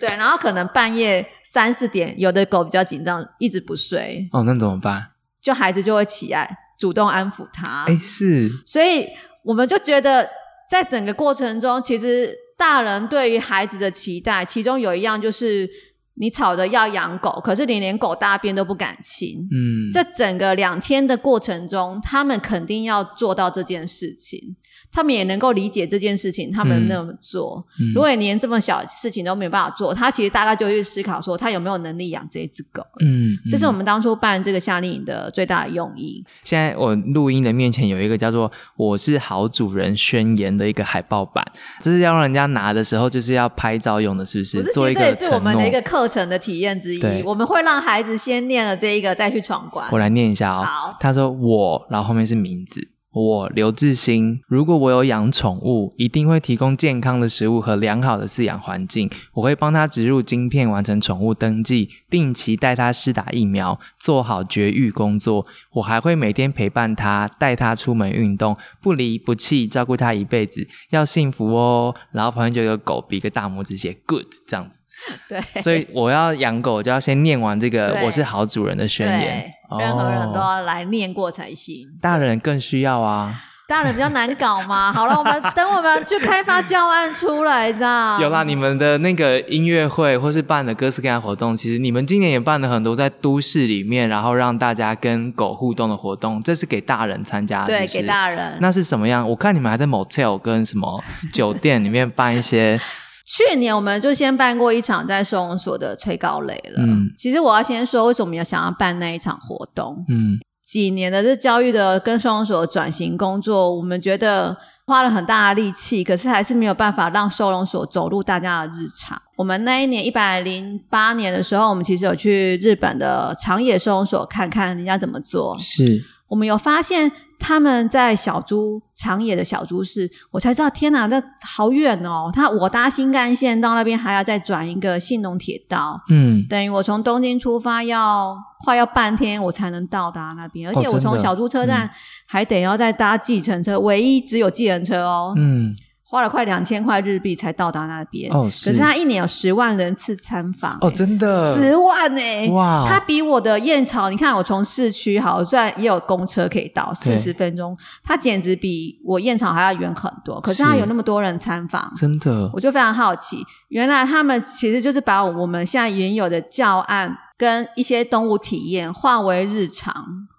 [0.00, 4.28] 对，然后可能半夜三四点，有的狗比较紧张，一直不睡。
[4.32, 5.10] 哦，那怎么办？
[5.40, 6.58] 就孩子就会起来。
[6.78, 7.84] 主动安抚他。
[7.86, 9.06] 哎，是，所以
[9.44, 10.28] 我们就觉得，
[10.72, 15.68] 在整个过程中，其实大人对于孩子的期待，其中有一样就是
[16.14, 19.46] 你吵着要养狗，可是你连狗大便都不敢亲。
[19.52, 24.56] 嗯，这整个两天的过程中，他们肯定要做到这件事情。
[24.92, 27.62] 他们也能够理解这件事情，他们那么做。
[27.78, 32.82] 嗯如果你连这么小事情都没有办法做，他其实大概就会去思考说，他有没有能力养这一只狗。
[33.00, 36.24] 嗯，这是我们们当初办这个夏令营的最大的用意。
[36.44, 41.44] 现在我录音的面前有一个叫做“我是好主人”宣言的一个海报版，
[41.80, 44.58] 这是要让人家拿的时候就是要拍照用的，是不是？
[44.58, 45.30] 不是，做一其实这也。
[45.30, 47.22] 是我们的一个课程的体验之一。
[47.24, 49.86] 我们会让孩子先念了这一个，再去闯关。
[49.90, 50.62] 我来念一下哦。
[50.62, 52.88] 好他说我，然后后面是名字。
[53.12, 59.10] 我刘志兴，如果我有养宠物，一定会提供健康的食物和良好的饲养环境。
[59.34, 65.44] 我会帮它植入晶片，完成宠物登记，定期带它施打疫苗，做好绝育工作。
[65.72, 71.94] 我还会每天陪伴它，带它出门运动，不离不弃，照顾它一辈子，要幸福哦。
[72.12, 74.81] 然后旁边就有个狗，比个大拇指写 good 这样子。
[75.28, 79.78] 对，所以我要养狗，就要先念完这个我是好主人的宣言对。
[79.78, 81.88] 任何人都哦要来念过才行。
[82.00, 83.42] 大人更需要啊。
[83.68, 84.92] 大人比较难搞嘛。
[84.94, 98.58] 好了，我们等我们去开发教案出来，这样有啦，你们的那个音乐会或是办的各式各样的活动，其实你们今年也办了很多在都市里面，然后让大家跟狗互动的活动，这是给大人参加的，对给大人。
[98.60, 99.26] 那是什么样？
[99.26, 102.78] 我看你们还在 motel 跟什么酒店里面办一些，
[103.34, 106.82] 去年我们就先办过一场在收容所的催高雷了。
[106.82, 110.04] 嗯其实我要先说，为什么要想要办那一场活动？
[110.10, 119.20] 嗯几年的这教育的跟收容所转型工作，我们觉得花了很大的力气，可是还是没有办法让收容所走入大家的日常。
[119.36, 125.56] 我们那一年一百零八年的时候，我们其实有去日本的长野收容所看看人家怎么做。
[125.58, 132.30] 是我们有发现他们在小猪长野的小猪市，我才知道，天哪，那好远哦！
[132.32, 136.46] 他我搭新干线到那边还要再转一个信浓铁道，嗯。
[136.48, 141.90] 等于我从东京出发要快要半天我才能到达那边，而且我从小猪车站
[142.26, 145.76] 还得要再搭计程车，唯一只有计程车哦，嗯
[146.12, 148.30] 花了快两千块日币才到达那边。
[148.30, 151.56] 哦是可是他一年有十万人次参访、哦，欸真的？
[151.56, 152.84] 十万呢、哇。
[152.86, 160.38] 他比我的燕巢，你看我从市区好，虽然也有公车可以到四十分钟，他简直比我燕巢还要远很多。
[160.42, 160.62] 可是。
[160.62, 162.50] 他有那么多人参访，真的。
[162.52, 169.92] 我就非常好奇，原来他们其实就是把我们现在原有的教案跟一些动物体验化为日常。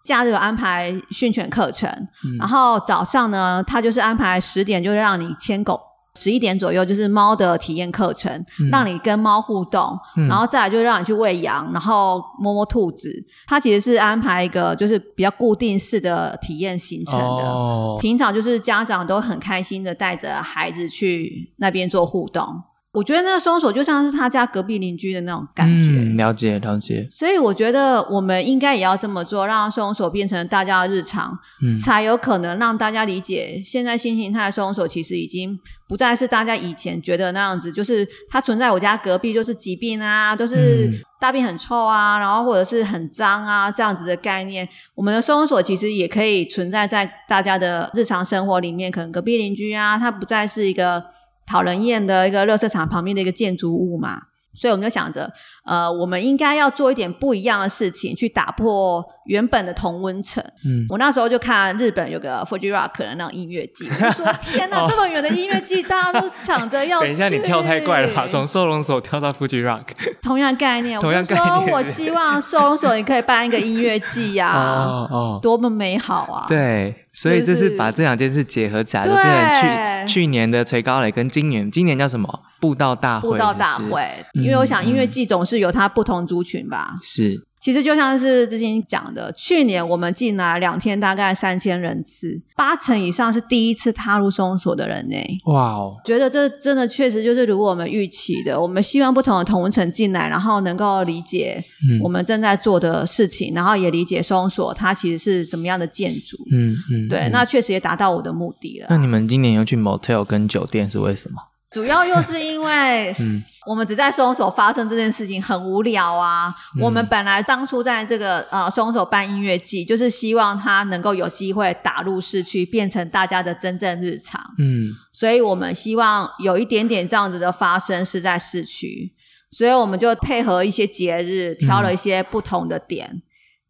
[0.04, 1.90] 假日有安排训犬课程，
[2.26, 5.80] 嗯然后早上呢，他就是安排十点就让你牵狗。
[6.16, 13.10] 十一点左右就是猫的体验课程，嗯让你跟猫互动，嗯然后再来就让你去喂羊，然后摸摸兔子。
[13.48, 17.44] 他其实是安排一个就是比较固定式的体验行程的。
[17.44, 22.62] 哦，平常就是家长都很开心的带着孩子去那边做互动。
[22.94, 25.90] 我觉得那个收容所就像是他家隔壁邻居的那种感觉。
[25.90, 44.70] 嗯，了解了解，所以我觉得我们应该也要这么做，让收容所变成大家的日常，嗯才有可能让大家理解，现在新形态的收容所其实已经不再是大家以前觉得那样子，就是它存在我家隔壁就是疾病啊，都是嗯大便很臭啊，然后或者是很脏啊这样子的概念。
[44.94, 51.04] 我们的收容所其实也可以存在在大家的日常生活里面，可能隔壁邻居啊，它不再是一个
[51.46, 54.33] 讨人厌的一个垃圾场旁边的一个建筑物嘛。
[54.56, 55.32] 所以我们就想着，
[55.66, 60.44] 呃，我们应该要做一点不一样的事情，去打破原本的同温层。
[60.66, 67.00] 嗯我那时候就看日本有个 Fuji Rock 的那种音乐季，我说 天哪，哦这么远的音乐季，大家都抢着要。
[67.04, 68.28] 等一下，你跳太怪了吧？
[68.30, 69.84] 从收容所跳到 Fuji Rock。
[70.22, 76.46] 同样概念，同样概念说我希望收容所也可以办一个音乐季呀、哦哦，多么美好啊！
[76.48, 82.42] 对，所以这是是把这两件事结合起来，就对变成去去年的崔高磊跟今年，今年叫什么？
[82.64, 84.02] 布道大会，布道大会，
[84.36, 86.94] 嗯因为我想音乐季总是有它不同族群吧。
[87.02, 95.16] 是其实就像是之前讲的，去年我们进来两天大概三千人次，八成以上是第一次踏入收容所的人呢。
[95.46, 106.38] 哇哦，觉得这真的确实就是如我们预期的，我们希望不同的同文层进来，然后能够理解嗯我们正在做的事情，然后也理解收容所它其实是什么样的建筑。
[106.52, 108.88] 嗯嗯，对，嗯那确实也达到我的目的了。
[108.90, 111.42] 那你们今年又去 motel 跟酒店是为什么？
[111.74, 116.54] 主要又是因为嗯我们只在凶手发生这件事情很无聊啊。
[116.76, 124.40] 嗯我们本来当初在这个呃凶手办音乐季，就是希望他能够有机会打入市区，变成大家的真正日常。
[124.60, 129.14] 嗯所以我们希望有一点点这样子的发生是在市区，
[129.50, 133.22] 所以我们就配合一些节日，挑了一些不同的点。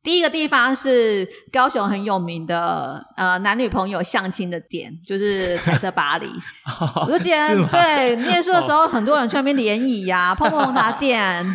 [0.04, 6.28] 第一个地方是高雄很有名的呃男女朋友相亲的点，就是彩色巴黎。
[7.08, 11.46] 我就记得对念书的时候，很多人去那边联谊呀、泡泡红茶店。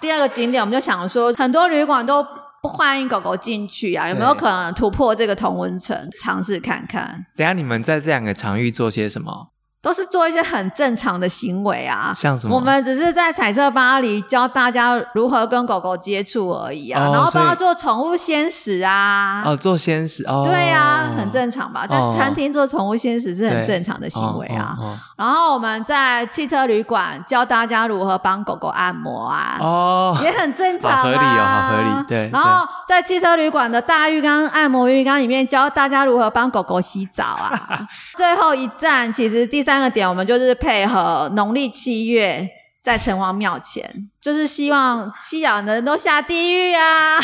[0.00, 2.24] 第二个景点，我们就想说，很多旅馆都
[2.62, 7.26] 不欢迎狗狗进去啊，有没有可能突破这个同温层，尝试看看？
[7.36, 9.48] 等下你们在这两个场域做些什么？
[9.84, 19.42] 都是做一些很正常的行为啊，像什么我们只是在彩色巴黎教大家如何跟狗狗接触而已啊，哦然后帮它做宠物鲜食啊。
[19.44, 21.86] 哦，做鲜食哦，对啊，很正常吧？
[21.86, 24.74] 在哦餐厅做宠物鲜食是很正常的行为啊。
[24.80, 30.96] 哦然后我们在汽车旅馆教大家如何帮狗狗按摩啊，哦，也很正常啊。
[30.96, 37.86] 好合理哦好合理对然后在汽车旅馆的大浴缸、按摩浴缸里面教大家如何帮狗狗洗澡啊。
[38.16, 42.48] 最后一站，其实第三三个点，我们就是配合农历七月。
[42.80, 43.82] 在城隍庙前，
[44.24, 47.18] 就是希望吸氧的人都下地狱啊！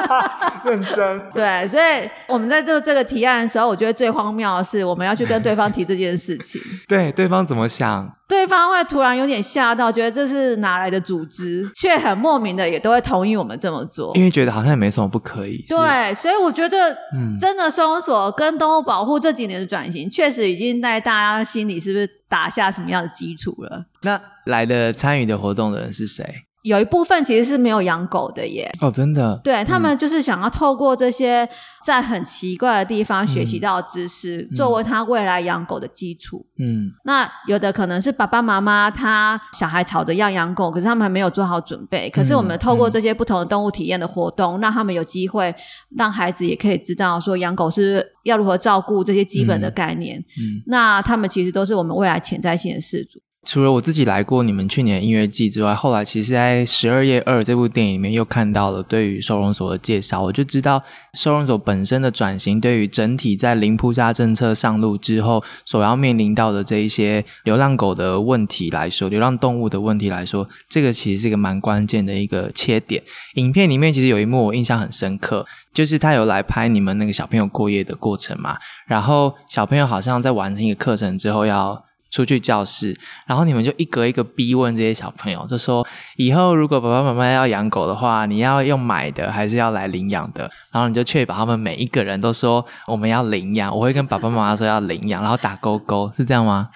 [0.62, 8.06] 认真， 对，所以我们在做这个提案的时候，我觉得最荒谬的是，我们要去跟对方提这件事情， 对，对方怎么想？
[8.28, 14.14] 对方会突然有点吓到，觉得这是哪来的组织，却很莫名的也都会同意我们这么做。
[14.14, 15.64] 因为觉得好像也没什么不可以。
[15.68, 23.84] 对，所以我觉得，嗯真的收容所跟动物保护这几年的转型，确实已经在大家心里是不是打下什么样的基础了？
[24.02, 26.33] 那来的参与的活动的人是谁？
[26.64, 31.46] 有一部分其实是没有养狗的耶，哦，真的，对他们就是想要透过这些
[31.84, 36.46] 在很奇怪的地方学习到的知识，作为他未来养狗的基础。
[36.58, 42.08] 嗯那有的可能是爸爸妈妈他小孩吵着要养狗，可是他们还没有做好准备。
[42.08, 45.54] 可是我们透过这些不同的动物体验的活动，让他们有机会
[45.94, 50.18] 让孩子也可以知道说养狗是要如何照顾这些基本的概念。
[50.18, 50.64] 嗯。
[50.66, 53.20] 那他们其实都是我们未来潜在性的事主。
[53.44, 73.02] 除了我自己来过你们去年音乐季之外，后来其实在《十二月二》这部电影里面又看到了对于收容所的介绍，我就知道收容所本身的转型，对于整体在零扑杀政策上路之后所要面临到的这一些流浪狗的问题来说，流浪动物的问题来说，这个其实是一个蛮关键的一个切点。
[73.34, 81.84] 影片里面其实有一幕我印象很深刻，就是他有来拍你们那个小朋友过夜的过程嘛，然后小朋友好像在完成一个课程之后要。
[82.14, 82.96] 出去教室，
[83.26, 90.48] 然后你们就一格一个逼问这些小朋友，就说以后如果爸爸妈妈要养狗的话，你要用买的还是要来领养的？
[90.70, 96.68] 然后你就确保他们每一个人都说我们要领养，我会跟爸爸妈妈说要领养，然后打勾勾，是这样吗？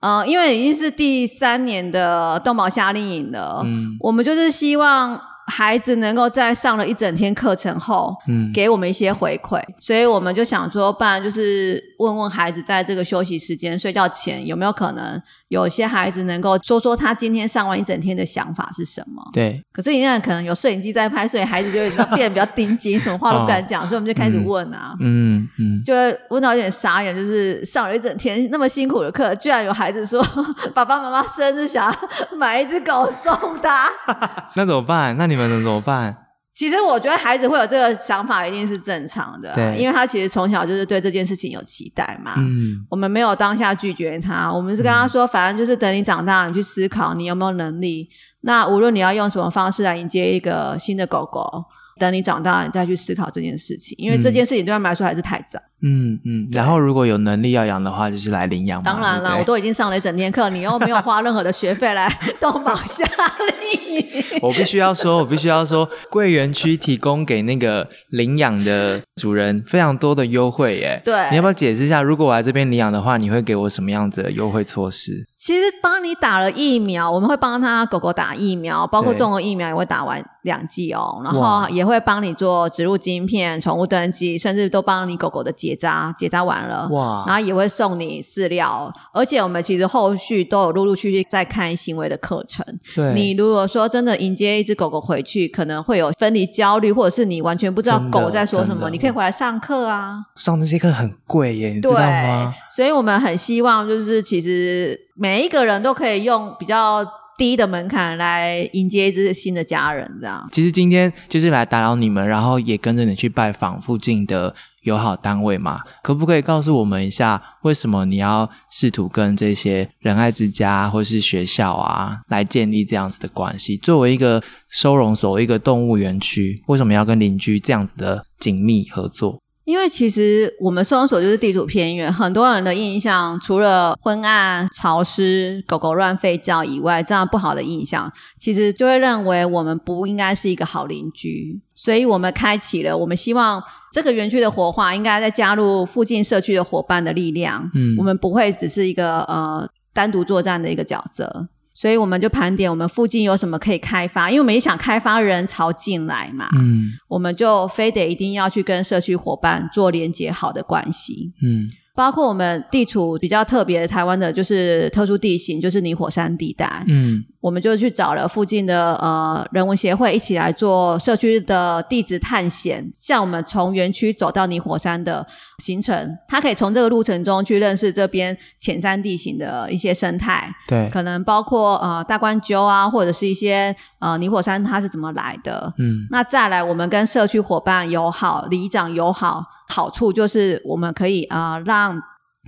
[0.00, 5.18] 呃，因为已经是第三年的动保夏令营了，嗯我们就是希望
[5.52, 8.50] 孩子能够在上了一整天课程后，嗯。
[8.54, 15.20] 给我们一些回馈，所以我们就想说，不然就是问问孩子，在这个休息时间、睡觉前，有没有可能
[15.52, 19.22] 有些孩子能够说说他今天上完一整天的想法是什么？
[19.34, 24.96] 对，可是现在可能有摄影机在拍，所以孩子就变得比较盯紧，什么话都不敢讲，所以我们就开始问啊。
[25.00, 30.24] 嗯嗯，就会问到有点傻眼，就是上了一整天那么辛苦的课，居然有孩子说
[30.74, 33.86] 爸爸妈妈生日想要买一只狗送他。
[34.56, 35.14] 那怎么办？
[35.18, 36.16] 那你们能怎么办？
[36.54, 42.34] 其实我觉得孩子会有这个想法，一定是正常的啊、对因为他其实从小就是对这件事情有期待嘛。
[42.36, 48.08] 嗯我们没有当下拒绝他，我们是跟他说，反正就是等你长大，你去思考你有没有能力。
[48.42, 51.64] 那无论你要用什么方式来迎接一个新的狗狗，
[51.98, 55.58] 等你长大，你再去思考这件事情，因为这件事情对他们来说还是太早。
[55.84, 58.82] 嗯嗯，然后如果有能力要养的话，就是来领养。
[58.82, 62.08] 当然了，我都已经上了一整天课，你又没有花任何的学费来
[62.40, 63.04] 动保夏
[63.38, 64.40] 令。
[64.40, 71.00] 我必须要说， 我必须要说，桂园区提供给那个领养的主人非常多的优惠耶。
[71.04, 75.26] 对你要不要解释一下，如果我来这边领养的话，你会给我什么样子的优惠措施？
[75.36, 86.88] 其实帮你打了疫苗，我们会帮他狗狗打疫苗，包括中了疫苗也会打完两剂哦，然后也会帮你做植入晶片、宠物登记，甚至都帮你狗狗的结扎，结扎完了。
[86.88, 92.64] 哇然后也会送你饲料，而且我们其实后续都有陆陆续续在看行为的课程。
[92.94, 100.18] 对你如果说真的迎接一只狗狗回去，可能会有分离焦虑，或者是你完全不知道狗在说什么，你可以回来上课啊。
[100.36, 107.04] 上这些课很贵耶，你知对道吗？，所以我们很希望，就是其实每一个人都可以用比较
[107.38, 110.48] 低的门槛来迎接一只新的家人，这样。
[110.52, 115.80] 其实今天就是来打扰你们，然后也跟着你去拜访附近的友好单位嘛。
[116.02, 123.76] 可不可以告诉我们一下，为什么你要试图跟这些仁爱之家或是学校啊，来建立这样子的关系？
[123.78, 129.40] 作为一个收容所、一个动物园区，为什么要跟邻居这样子的紧密合作？
[129.64, 141.60] 因为其实我们收容所就是地处偏远，很多人的印象除了昏暗、潮湿、狗狗乱吠叫以外，这样不好的印象，其实就会认为我们不应该是一个好邻居。
[141.74, 147.70] 所以我们开启了，我们希望这个园区的活化应该再加入附近社区的伙伴的力量。
[147.74, 151.48] 嗯我们不会只是一个呃单独作战的一个角色。
[151.82, 156.48] 所以我们就盘点我们附近有什么可以开发，因为我们也想开发人潮进来嘛。
[156.54, 161.32] 嗯我们就非得一定要去跟社区伙伴做连接好的关系。
[161.42, 166.84] 嗯包括我们地处比较特别的台湾的，就是特殊地形，就是泥火山地带。
[166.88, 167.24] 嗯。
[167.42, 175.26] 我们就去找了附近的呃人文协会一起来做社区的地质探险，像我们从园区走到泥火山的
[175.58, 186.06] 行程，他可以从这个路程中去认识这边浅山地形的一些生态，对，可能包括呃大关鸠啊，或者是一些呃泥火山它是怎么来的，嗯。
[186.12, 192.00] 那再来，我们跟社区伙伴友好、里长友好，好处就是我们可以啊、呃让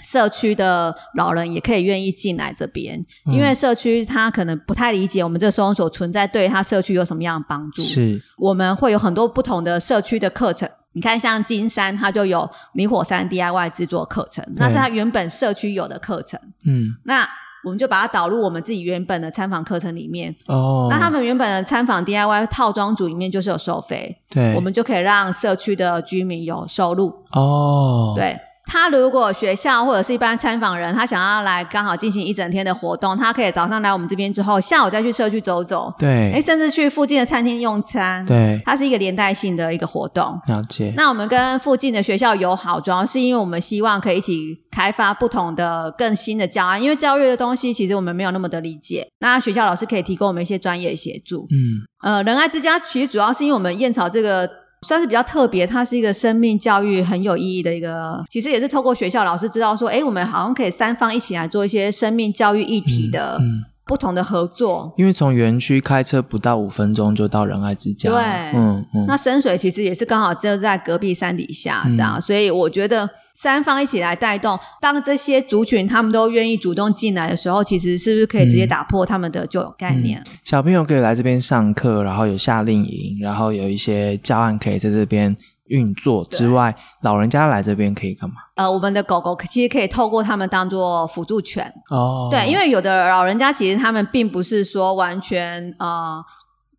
[0.03, 7.81] 社区的老人也可以愿意进来这边，因为社区他可能不太理解我们这个收容所存在对他社区有什么样的帮助。
[7.81, 10.69] 是我们会有很多不同的社区的课程。
[10.97, 16.41] 你看，像金山，它就有泥火山 DIY 制作课程，那是它原本社区有的课程。
[16.65, 17.25] 嗯那
[17.65, 20.35] 我们就把它导入我们自己原本的参访课程里面。
[20.47, 27.13] 哦，那他们原本的参访 DIY 套装组里面就是有收费，对我们就可以让社区的居民有收入。
[27.33, 28.37] 哦对
[28.67, 40.41] 他，如果学校或者是一般参访人，他想要来刚好进行一整天的活动，他可以早上来我们这边之后，下午再去社区走走，对哎，对甚至去附近的餐厅用餐。，对它是一个连带性的一个活动。
[40.47, 46.83] 了解那我们跟附近的学校友好，主要是因为我们希望可以一起开发不同的、更新的教案。
[46.83, 51.47] 因为教育的东西，其实我们没有那么的理解，那学校老师可以提供我们一些专业协助。
[51.51, 54.47] 嗯呃，仁爱之家其实主要是因为我们燕巢这个
[54.85, 63.41] 算是比较特别，它是一个生命教育很有意义的一个，其实也是透过学校老师知道说，哎，我们好像可以三方一起来做一些生命教育议题的，
[63.87, 64.93] 不同的合作。
[64.97, 68.21] 因为从园区开车不到五分钟就到仁爱之家，对。
[68.55, 80.23] 嗯嗯，那深水其实也是刚好就在隔壁山底下这样，所以我觉得三方一起来带动，当这些族群他们都愿意主动进来的时候，其实是不是可以直接打破他们的旧有概念？
[80.45, 85.37] 小朋友可以来这边上课，然后有夏令营，然后有一些教案可以在这边
[85.69, 88.37] 运作之外，老人家来这边可以干嘛？
[88.57, 96.23] 呃，我们的狗狗其实可以透过他们当做辅助犬，哦，对，因为有的老人家其实他们并不是说完全呃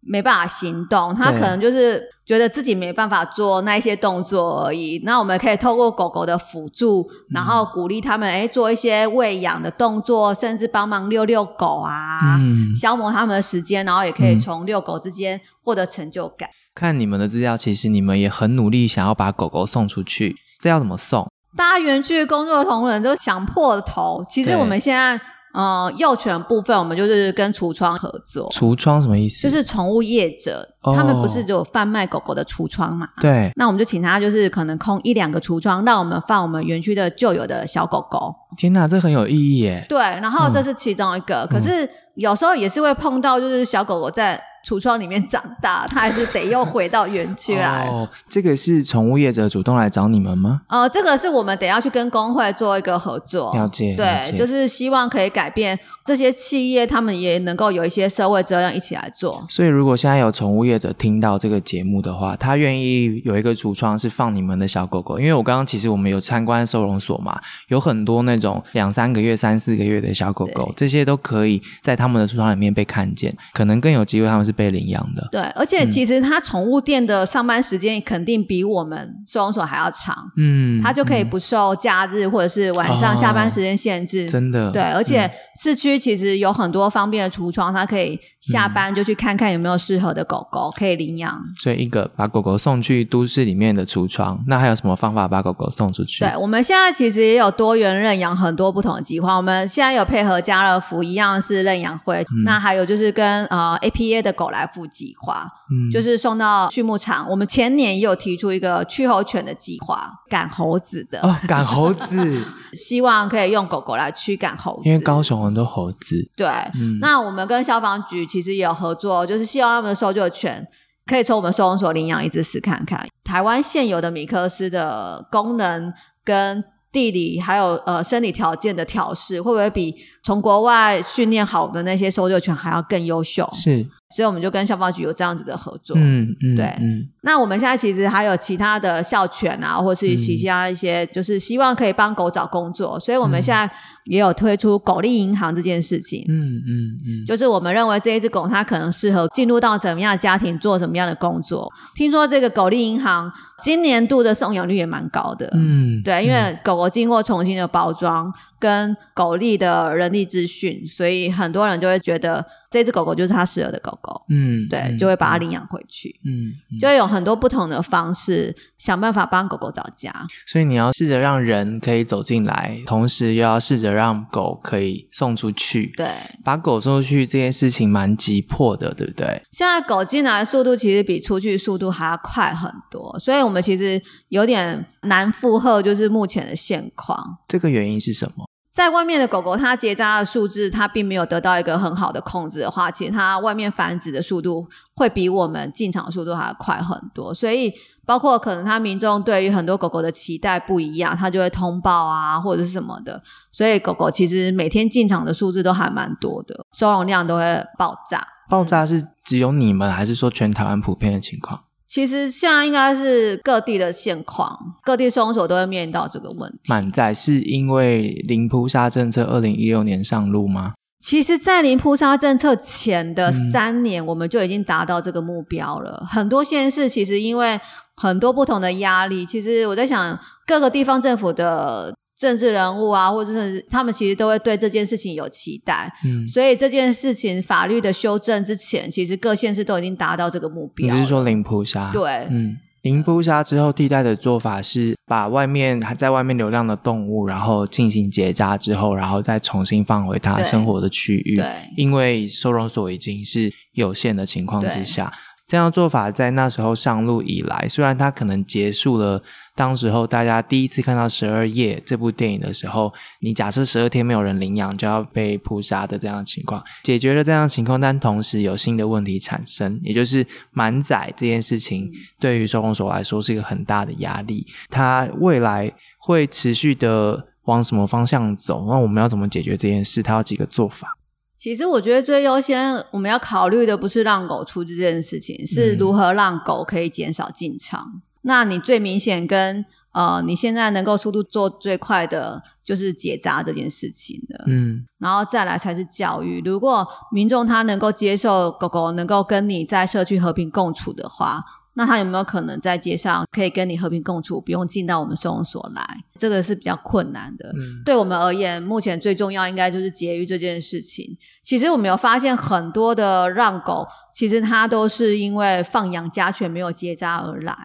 [0.01, 5.01] 没办法行动，他可能就是觉得自己没办法做那一些动作而已。
[5.03, 16.47] 那我们可以透过狗狗的辅助，然后鼓励他们哎做一些喂养的动作，甚至帮忙遛遛狗啊，嗯，消磨他们的时间，然后也可以嗯从遛狗之间获得成就感。
[16.75, 21.25] 看你们的资料，其实你们也很努力，想要把狗狗送出去，这要怎么送？
[21.55, 24.21] 大家园区工作的同仁都想破头。
[24.29, 25.17] 其实我们现在，
[25.53, 29.41] 呃，幼犬部分我们就是跟橱窗合作，橱窗什么意思？
[29.41, 33.07] 就是宠物业者，哦他们不是有贩卖狗狗的橱窗嘛？
[33.21, 38.35] 对，那我们就请他，就是可能空一两个橱窗，让我们放我们园区的旧有的小狗狗。
[38.57, 39.85] 天哪，这很有意义耶。
[39.87, 41.47] 对，然后这是其中一个。
[41.49, 47.85] 可是有时候也是会碰到，就是小狗狗在橱窗里面长大，他还是得又回到园区来。
[47.85, 50.61] 哦，这个是宠物业者主动来找你们吗？
[50.67, 53.53] 呃，这个是我们得要去跟工会做一个合作。
[53.53, 59.43] 了解，对，就是希望可以改变这些企业，他们也能够有一些社会责任一起来做。
[59.49, 67.39] 所以，如果现在有宠物业者听到这个节目的话，他愿意有一个橱窗是放你们的小狗狗，因为我刚刚其实我们有参观收容所嘛，
[67.69, 75.27] 有很多那种两三个月、三四个月的小狗狗，这些都可以在他们的橱窗里面被看见，可能更有机会他们是被领养的。
[75.31, 84.29] 对，而且其实他宠物店的上班时间肯定比我们收容所还要长，嗯，他就可以不受假日或者是晚上下班时间限制。
[84.29, 85.27] 真的对，而且
[85.59, 88.19] 市区其实有很多方便的橱窗，它可以
[88.51, 91.41] 下班就去看看有没有适合的狗狗可以领养。
[91.59, 96.23] 所以一个把狗狗送去都市里面的橱窗，那还有什么方法把狗狗送出去？
[96.23, 99.35] 对，我们现在其实也有多元认养很多不同的计划。
[99.35, 107.27] 我们现在有配合家乐福一样是认养会，那还有就是跟呃 APA 的狗来福计划，嗯就是送到畜牧场。
[107.29, 112.43] 我们前年也有提出一个驱猴犬的计划，赶猴子的，哦，赶猴子，
[112.73, 114.89] 希望可以用狗狗来驱赶猴子。
[114.89, 120.67] 因为高雄很多猴子，对，嗯那我们跟消防局其实也有合作，就是希望他们的搜救犬
[121.05, 123.07] 可以从我们收容所领养一只试看看。
[123.23, 126.61] 台湾现有的米克斯的功能跟
[126.91, 133.49] 地理还有呃生理条件的调试，会不会比从国外训练好的那些搜救犬还要更优秀？
[133.53, 135.95] 是所以我们就跟消防局有这样子的合作。
[135.97, 143.69] 嗯嗯，对嗯那我们现在其实还有其他的校犬啊，或是其他一些，就是希望可以帮狗找工作，所以我们现在
[144.05, 146.23] 也有推出狗力银行这件事情。
[146.27, 151.71] 嗯嗯嗯，就是我们认为这一只狗它可能适合进入到怎么样的家庭，做什么样的工作。
[151.95, 153.31] 听说这个狗力银行
[153.63, 166.19] 今年度的送养率也蛮高的，嗯，对，因为狗狗经过重新的包装跟狗力的人力资讯，所以很多人就会觉得这只狗狗就是他适合的狗狗，嗯，对，嗯就会把它领养回去。
[166.25, 170.13] 嗯，嗯就会有很多不同的方式，想办法帮狗狗找家。
[170.47, 175.93] 所以你要试着让人可以走进来，同时又要试着让狗可以送出去。
[175.95, 176.09] 对，
[176.43, 179.41] 把狗送出去这件事情蛮急迫的，对不对？
[179.51, 187.37] 现在狗进来的速度其实比出去速度还要快很多，所以我们其实有点难负荷，就是目前的现况。
[187.47, 188.45] 这个原因是什么？
[188.71, 194.67] 在外面的狗狗，它结扎的数字，它并没有得到一个很好的控制的话，其实它外面繁殖的速度
[194.97, 197.33] 会比我们进场的速度还要快很多。
[197.33, 197.73] 所以，
[198.05, 203.23] 包括可能它民众对于很多狗狗的期待不一样，它就会通报啊，或者是什么的。
[203.49, 208.27] 所以，狗狗其实每天进场的数字都还蛮多的，收容量都会爆炸。
[208.49, 211.61] 爆炸是只有你们，还是说全台湾普遍的情况？
[211.87, 216.59] 其实现在应该是各地的现况，各地收容所都会面临到这个问题。
[216.67, 220.73] 满载是因为零扑杀政策二零一六年上路吗？
[220.99, 226.03] 其实，在零扑杀政策前的嗯三年，我们就已经达到这个目标了。
[226.09, 227.59] 很多县市其实因为
[227.95, 235.91] 很多不同的压力，其实我在想，各个地方政府的政治人物啊，或者是他们其实都会对这件事情有期待。
[236.05, 240.93] 嗯，所以这件事情法律的修正之前，其实各县市都已经达到这个目标了。
[240.93, 242.27] 你是说零扑杀？，对？
[242.29, 242.57] 嗯。
[242.83, 251.37] 零扑杀之后，替代的做法是把外面还在外面流浪的动物，然后进行结扎之后，然后再重新放回它生活的区域。
[251.37, 255.11] 对因为收容所已经是有限的情况之下，
[255.47, 259.21] 这样做法在那时候上路以来，虽然它可能结束了
[259.55, 278.65] 当时候大家第一次看到《十二夜》这部电影的时候，你假设十二天没有人领养就要被扑杀的这样的情况，解决了这样的情况，但同时有新的问题产生，也就是满载这件事情对于收容所来说是一个很大的压力，它未来会持续的往什么方向走？
[278.67, 280.01] 那我们要怎么解决这件事？
[280.01, 280.97] 它有几个做法？
[281.37, 288.01] 其实我觉得最优先我们要考虑的不是让狗出这件事情，是如何让狗可以减少进场。
[288.21, 296.41] 那你最明显跟呃你现在能够速度做最快的就是结扎这件事情的，嗯然后再来才是教育。
[296.43, 301.43] 如果民众他能够接受狗狗能够跟你在社区和平共处的话，
[301.75, 305.85] 那他有没有可能在街上可以跟你和平共处，不用进到我们收容所来？
[306.17, 307.49] 这个是比较困难的。
[307.55, 311.15] 嗯对我们而言，目前最重要应该就是节育这件事情。
[311.43, 317.55] 其实我们有发现很多的让狗，其实它都是因为放养家犬没有结扎而来。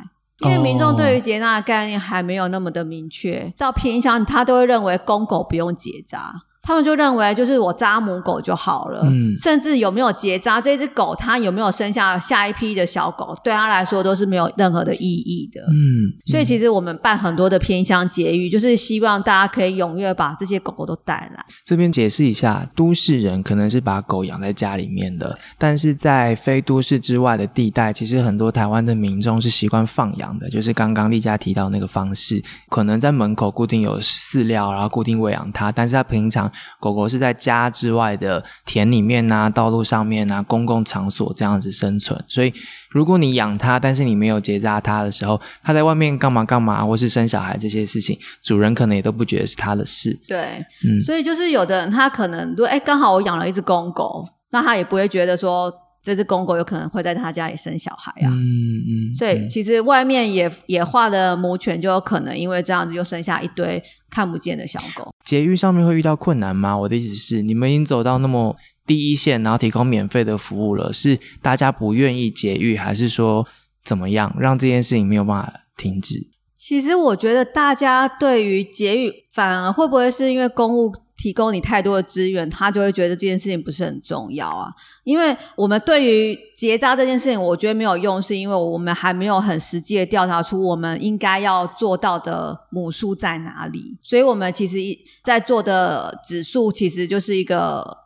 [0.41, 15.63] 因为民众对于结扎的概念还没有那么的明确，到偏乡他都会认为公狗不用结扎，他们就认为就是我扎母狗就好了，嗯甚至有没有结扎，这只狗它有没有生下下一批的小狗，对他来说都是没有任何的意义的。
[15.63, 21.45] 嗯，所以其实我们办很多的偏乡节育，就是希望大家可以踊跃把这些狗狗都带来。
[21.65, 36.50] 这边解释一下，都市人可能是把狗养在家里面的，但是在非都市之外的地带，其实很多台湾的民众是习惯放养的，就是刚刚丽佳提到那个方式，可能在门口固定有饲料，然后固定喂养它，但是它平常
[36.81, 42.53] 狗狗是在家之外的田里面啊、道路上面啊、公共场所这样子生存，所以
[42.91, 50.19] 如果你养它，但是你没有结扎它的时候，它在外面干嘛干嘛，或是生小孩这些事情，主人可能也都不觉得是他的事。
[50.27, 55.73] 对，嗯所以就是有的人他可能如果哎刚好我养了一只公狗，那他也不会觉得说
[56.03, 58.29] 这只公狗有可能会在他家里生小孩啊。
[58.31, 65.13] 嗯嗯，所以其实外面也野化的母犬就有可能因为这样子就生下一堆看不见的小狗。
[65.25, 66.77] 节育上面会遇到困难吗？
[66.77, 73.47] 我的意思是，你们已经走到那么第一线，然后提供免费的服务了，是大家不愿意节育，还是说
[73.85, 76.29] 怎么样让这件事情没有办法停止？
[76.55, 84.73] 其实我觉得大家对于节育，反而会不会是因为公务提供你太多的资源，他就会觉得这件事情不是很重要啊？
[85.05, 94.79] 因为我们对于结扎这件事情，我觉得没有用，是因为我们还没有很实际的调查出我们应该要做到的母数在哪里，所以我们其实
[95.23, 97.99] 在做的指数其实就是一个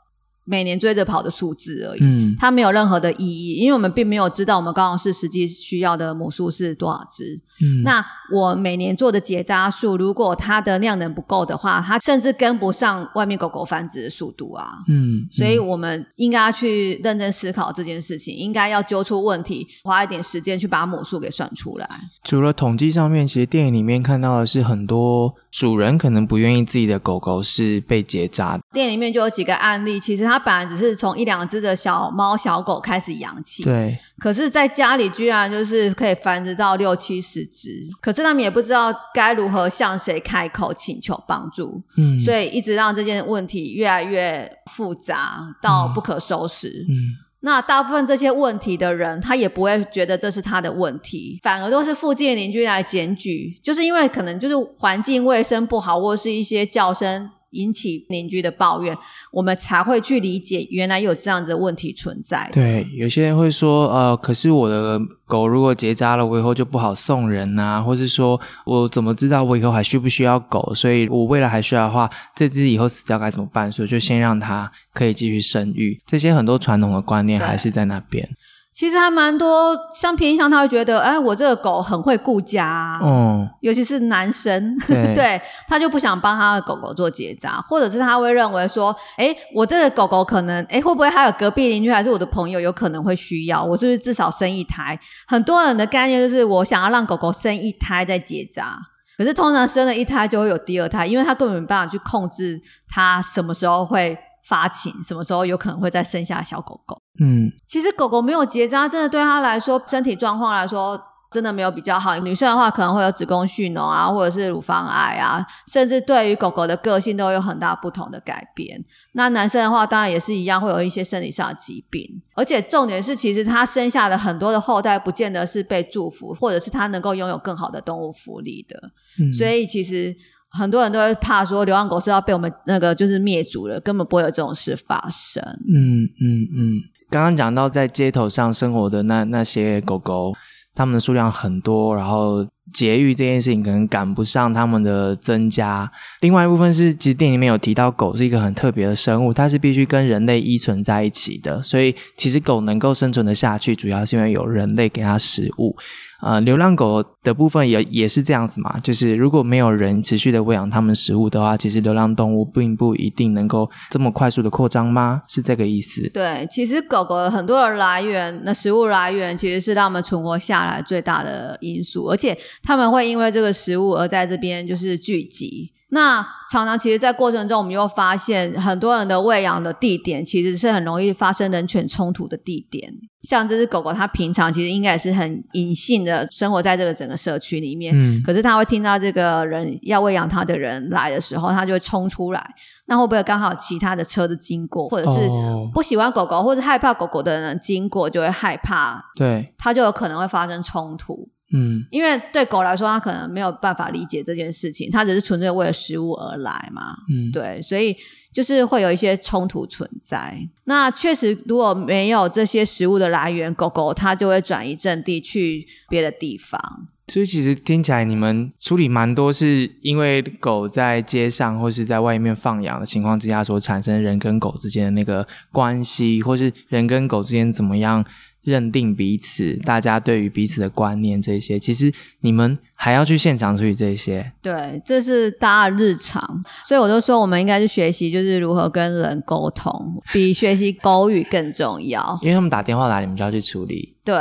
[0.45, 2.01] 每年追着跑的数字而已。
[2.03, 7.41] 嗯它没有任何的意义，因为我们并没有知道我们高雄市实际需要的母数是多少只。
[7.63, 14.69] 嗯，那我每年做的结扎数，如果它的量能不够的话，它甚至跟不上外面狗狗繁殖的速度啊。
[14.89, 21.89] 嗯，所以我们应该要去认真思考这件事情，应该要揪出问题，花一点时间去把母数给算出来。
[22.25, 28.63] 除了统计上面，其实电影里面看到的是很多主人可能不愿意自己的狗狗是被结扎的。
[28.73, 46.85] 店里面就有几个案例，其实它本来只是从一两只的小猫小狗开始养起，对，可是在家里居然就是可以繁殖到六七十只，可是他们也不知道该如何向谁开口请求帮助，嗯，所以一直让这件问题越来越复杂到不可收拾。
[46.89, 58.97] 嗯那大部分这些问题的人，他也不会觉得这是他的问题，反而都是附近的邻居来检举，就是因为可能就是环境卫生不好，或是一些叫声引起邻居的抱怨，
[59.33, 62.49] 我们才会去理解原来有这样子的问题存在。
[62.53, 70.75] 对，有些人会说，呃，可是我的狗如果结扎了，我以后就不好送人呐、或是说我怎么知道我以后还需不需要狗？
[70.75, 73.71] 所以我未来还需要的话，这只以后死掉该怎么办？
[73.73, 76.01] 所以就先让它可以继续生育。
[76.07, 78.29] 这些很多传统的观念对还是在那边。
[78.75, 84.77] 其实还蛮多，像平常他会觉得，哎，我这个狗很会顾家、啊，哦，尤其是男生，
[85.15, 93.63] 对 他就不想帮他的狗狗做结扎，或者是他会认为说，哎，我这个狗狗可能，哎，会不会还有隔壁邻居还是我的朋友有可能会需要？
[93.63, 94.99] 我是不是至少生一胎？
[95.29, 98.77] 很多人的概念就是我想要让狗狗生一胎再结扎。
[99.17, 106.97] 可是通常生了一胎就会有第二胎，因为他根本没办法去控制它什么时候会发情，什么时候有可能会再生下小狗狗。
[107.21, 112.17] 嗯，其实狗狗没有结扎，真的对它来说，身体状况来说，真的没有比较好。
[112.19, 118.85] 女生的话，可能会有子宫蓄脓啊，或者是乳房癌啊，甚至对于狗狗的个性都有很大不同的改变。
[119.13, 122.23] 那男生的话，当然也是一样，会有一些生理上的疾病。
[122.35, 128.77] 而且重点是，其实他生下的很多的后代，不见得是被祝福，或者是他能够拥有更好的动物福利的。
[129.21, 130.15] 嗯所以其实
[130.57, 135.43] 很多人都会怕说，流浪狗是要被我们那个就是灭族了，根本不会有这种事发生。
[135.69, 136.81] 嗯嗯嗯，
[137.11, 140.33] 刚刚讲到在街头上生活的那那些狗狗，
[140.75, 145.91] 它们的数量很多，然后节育这件事情可能赶不上它们的增加。
[146.21, 155.77] 另外一部分是，其实电影里面有提到，狗是一个很特别的生物，它是必须跟人类依存在一起的，所以其实狗能够生存的下去，主要是因为有人类给它食物。
[156.21, 165.23] 呃，流浪狗的部分也也是这样子嘛，就是如果没有人持续的喂养它们食物的话，其实流浪动物并不一定能够这么快速的扩张吗？
[165.29, 166.09] 是这个意思？
[166.11, 175.71] 对，其实狗狗很多的来源，那食物来源其实是它们存活下来最大的因素，而且它们会因为这个食物而在这边就是聚集。
[175.95, 182.93] 那常常其实，在过程中，我们又发现很多人的喂养的地点其实是很容易发生人犬冲突的地点。
[183.23, 192.45] 像这只狗狗，它平常其实应该也是很隐性的生活在这个整个社区里面，嗯可是它会听到这个人要喂养它的人来的时候，它就会冲出来。
[192.87, 201.31] 那会不会刚好其他的车子经过，或者是哦不喜欢狗狗或者害怕狗狗的人经过，就会害怕，对，它就有可能会发生冲突。
[201.55, 206.97] 嗯因为对狗来说，它可能没有办法理解这件事情，它只是纯粹为了食物而来嘛。
[207.09, 207.97] 嗯，对，所以
[208.33, 210.37] 就是会有一些冲突存在。
[210.65, 216.61] 那确实，如果没有这些食物的来源，狗狗它就会转移阵地去别的地方。
[217.09, 228.03] 所以其实听起来你们处理蛮多，是因为狗在街上或是在外面放养的情况之下所产生人跟狗之间的那个关系，或是人跟狗之间怎么样
[228.45, 234.33] 认定彼此，大家对于彼此的观念这些，其实你们还要去现场处理这些。
[234.43, 236.23] 对，这是大家的日常，
[236.65, 239.73] 所以我就说，我们应该去学习，就是如何跟人沟通，
[240.13, 242.19] 比学习狗语更重要。
[242.23, 243.97] 因为他们打电话来，你们就要去处理。
[244.05, 244.15] 对，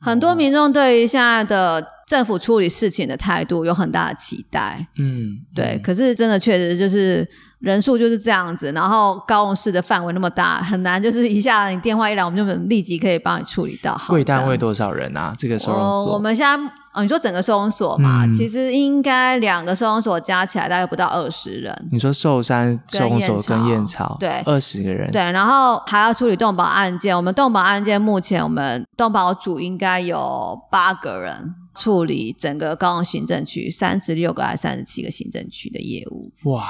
[0.00, 4.86] 很多民众对于现在的政府处理事情的态度有很大的期待。
[4.98, 7.26] 嗯，对，可是真的确实就是
[7.64, 14.12] 人数就是这样子，然后高雄市的范围那么大，很难就是一下你电话一来，我们就能立即可以帮你处理到好。
[14.12, 15.32] 贵单位多少人啊？
[15.38, 16.14] 这个收容哦，所？
[16.14, 21.88] 我们现在哦，你说整个收容所嘛，嗯其实应该两个收容所加起来大概不到二十人。
[21.90, 27.16] 你说寿山跟收容所燕巢跟燕巢，对二十个人，对，然后还要处理动保案件。
[27.16, 36.30] 我们动保案件目前我们动保组应该有八个人处理整个高雄行政区三十六个还是三十七个行政区的业务。
[36.44, 36.66] 哇，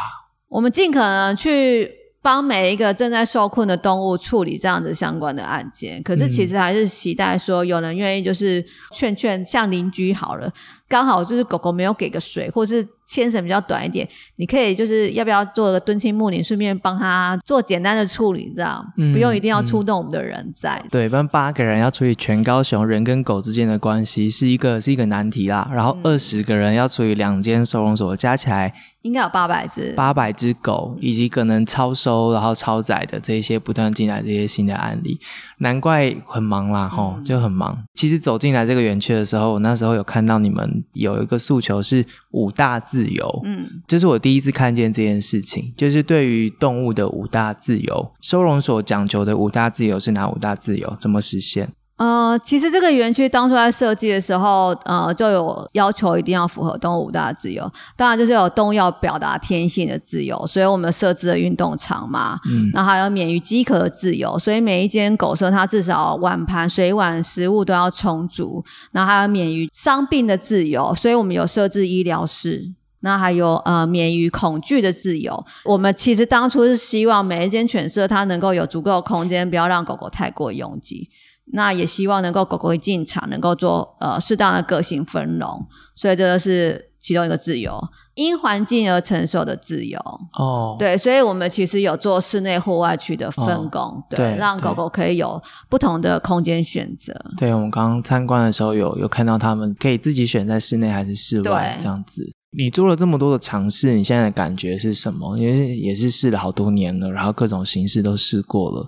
[0.55, 1.91] 我们尽可能去
[2.23, 6.01] 帮每一个正在受困的动物处理这样子相关的案件。
[6.05, 10.49] 可是其实还是期待说有人愿意就是劝劝，像邻居好了，
[10.89, 14.07] 刚好就是狗狗没有给个水，或是牵绳比较短一点，
[14.37, 20.83] 你可以就是要不要做个蹲青木林，顺便帮他做简单的处理，这样、嗯不用一定要出动我们的人在。
[20.91, 25.69] 对，不然八个人要处理全高雄人跟狗之间的关系是一个是一个难题啦。
[25.73, 28.73] 然后二十个人要处理两间收容所，加起来
[29.03, 35.19] 应该有八百只，八百只狗，以及可能超收然后超载的这一些不断进来这些新的案例，
[35.59, 37.77] 难怪很忙啦，吼、就很忙。
[37.95, 50.97] 其实走进来这个园区的时候，我那时候有看到你们有一个诉求是五大自由，嗯，这是我第一次看见这件事情，就是对于动物的五大自由，收容所讲求的五大自由是哪五大自由？
[51.01, 51.73] 怎么实现？
[51.97, 72.73] 呃，其实这个园区当初在设计的时候，呃，就有要求一定要符合动物五大自由，当然就是有动物要表达天性的自由，所以我们设置了运动场嘛，嗯然后还有免于饥渴的自由，所以每一间狗舍它至少碗盘、水碗、食物都要充足，然后还有免于伤病的自由，所以我们有设置医疗室。
[73.01, 75.45] 那还有呃，免于恐惧的自由。
[75.67, 81.11] 我们其实当初是希望每一间犬舍它能够有足够的空间，不要让狗狗太过拥挤。
[81.53, 87.81] 那也希望能够狗狗一进场能够做呃适当的个性分容，所以这个是其中一个自由，
[88.15, 89.99] 因环境而承受的自由。
[90.39, 97.15] 哦，对，所以我们其实有做室内户外区的分工，对，对让狗狗可以有不同的空间选择。
[97.37, 102.23] 对，我们刚刚参观的时候有有看到他们可以自己选在室内还是室外对这样子。
[102.57, 105.37] 你做了这么多的尝试，你现在的感觉是什么？
[105.37, 108.87] 因为也是试了好多年了，然后各种形式都试过了。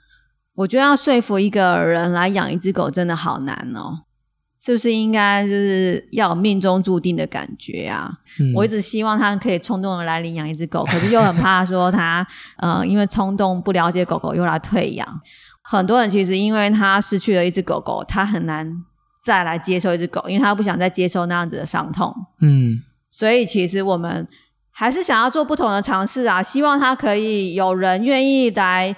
[0.57, 4.01] 我觉得要说服一个人来养一只狗真的好难哦，
[4.61, 8.11] 是不是应该就是要有命中注定的感觉啊？
[8.41, 12.27] 嗯我一直希望他可以冲动的来领养一只狗， 可是又很怕说他
[12.57, 15.07] 呃因为冲动不了解狗狗又来退养。
[15.63, 18.73] 很多人其实因为他失去了一只狗狗，他很难
[19.25, 22.15] 再来接受一只狗，因为他不想再接受那样子的伤痛。
[22.41, 22.81] 嗯
[23.11, 24.27] 所以其实我们
[24.71, 28.95] 还是想要做不同的尝试啊，希望他可以有人愿意来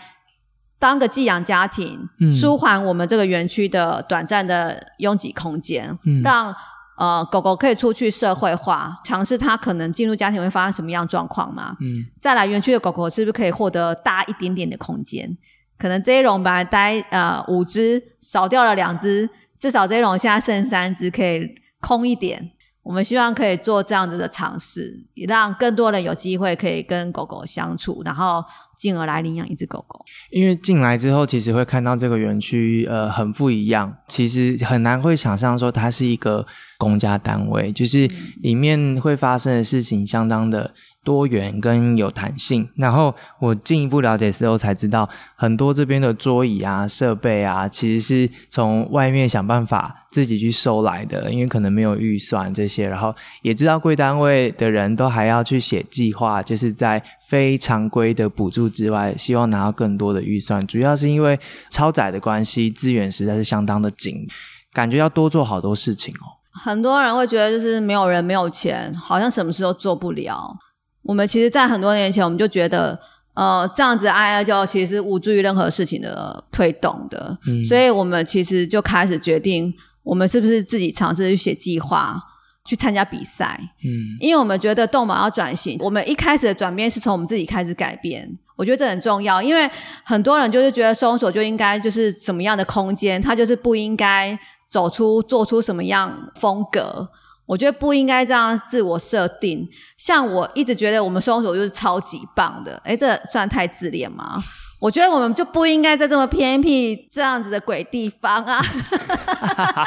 [0.78, 6.54] 当个寄养家庭，嗯舒缓我们这个园区的短暂的拥挤空间，嗯让
[6.96, 11.76] 呃狗狗可以出去社会化，尝试它可能进入家庭会发生什么样状况嘛。
[11.80, 15.36] 嗯再来，园区的狗狗是不是可以获得大一点点的空间？
[15.78, 21.40] 可能这一笼本来待呃五只，少掉了两只，至少这一笼现在剩三只，可以
[21.80, 22.50] 空一点。
[22.88, 28.42] 我们希望可以做这样子的尝试，也让更多人有机会可以跟狗狗相处，然后
[28.78, 30.02] 进而来领养一只狗狗。
[30.30, 36.46] 因为进来之后，其实会看到这个园区呃很不一样，其实很难会想象说它是一个
[36.78, 38.10] 公家单位，就是
[38.40, 40.72] 里面会发生的事情相当的
[41.08, 42.68] 多元跟有弹性。
[42.76, 52.86] 然后我进一步了解之后才知道，很多这边的桌椅啊、设备啊，其实是从外面想办法自己去收来的，因为可能没有预算这些。
[52.86, 60.66] 然后也知道贵单位的人都还要去写计划，就是在非常规的补助之外，希望拿到更多的预算。
[60.66, 61.40] 主要是因为
[61.70, 64.28] 超载的关系，资源实在是相当的紧，
[64.74, 66.36] 感觉要多做好多事情哦。
[66.50, 70.56] 很多人会觉得就是没有人没有钱，好像什么事都做不了。
[71.02, 72.98] 我们其实，在很多年前，我们就觉得，
[73.34, 77.38] 呃，这样子挨挨叫其实是无助于任何事情的推动的。
[77.46, 79.72] 嗯所以我们其实就开始决定，
[80.02, 82.20] 我们是不是自己尝试去写计划，
[82.64, 83.58] 去参加比赛。
[83.84, 88.28] 嗯因为我们觉得动保要转型，我们一开始的转变是从我们自己开始改变。
[88.56, 89.70] 我觉得这很重要，因为
[90.02, 94.36] 很多人就是觉得收容所就应该就是什么样的空间，它就是不应该
[94.68, 97.08] 走出做出什么样风格。
[97.48, 99.66] 我觉得不应该这样自我设定。
[99.96, 104.36] 像我一直觉得我们双手就是超级棒的，哎，这算太自恋吗？
[104.80, 108.64] 我觉得我们就不应该在这么偏僻这样子的鬼地方啊！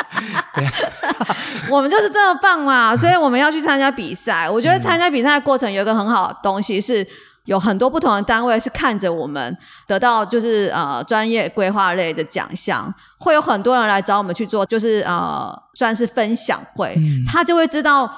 [1.72, 4.50] 我们就是这么棒嘛，所以我们要去参加比赛。
[4.50, 7.08] 我觉得参加比赛的过程有一个很好的东西是。
[7.52, 17.26] 有很多不同的单位是看着我们得到就是呃专业规划类的奖项，会有很多人来找我们去做，就是呃算是分享会，嗯。
[17.28, 18.10] 他就会知道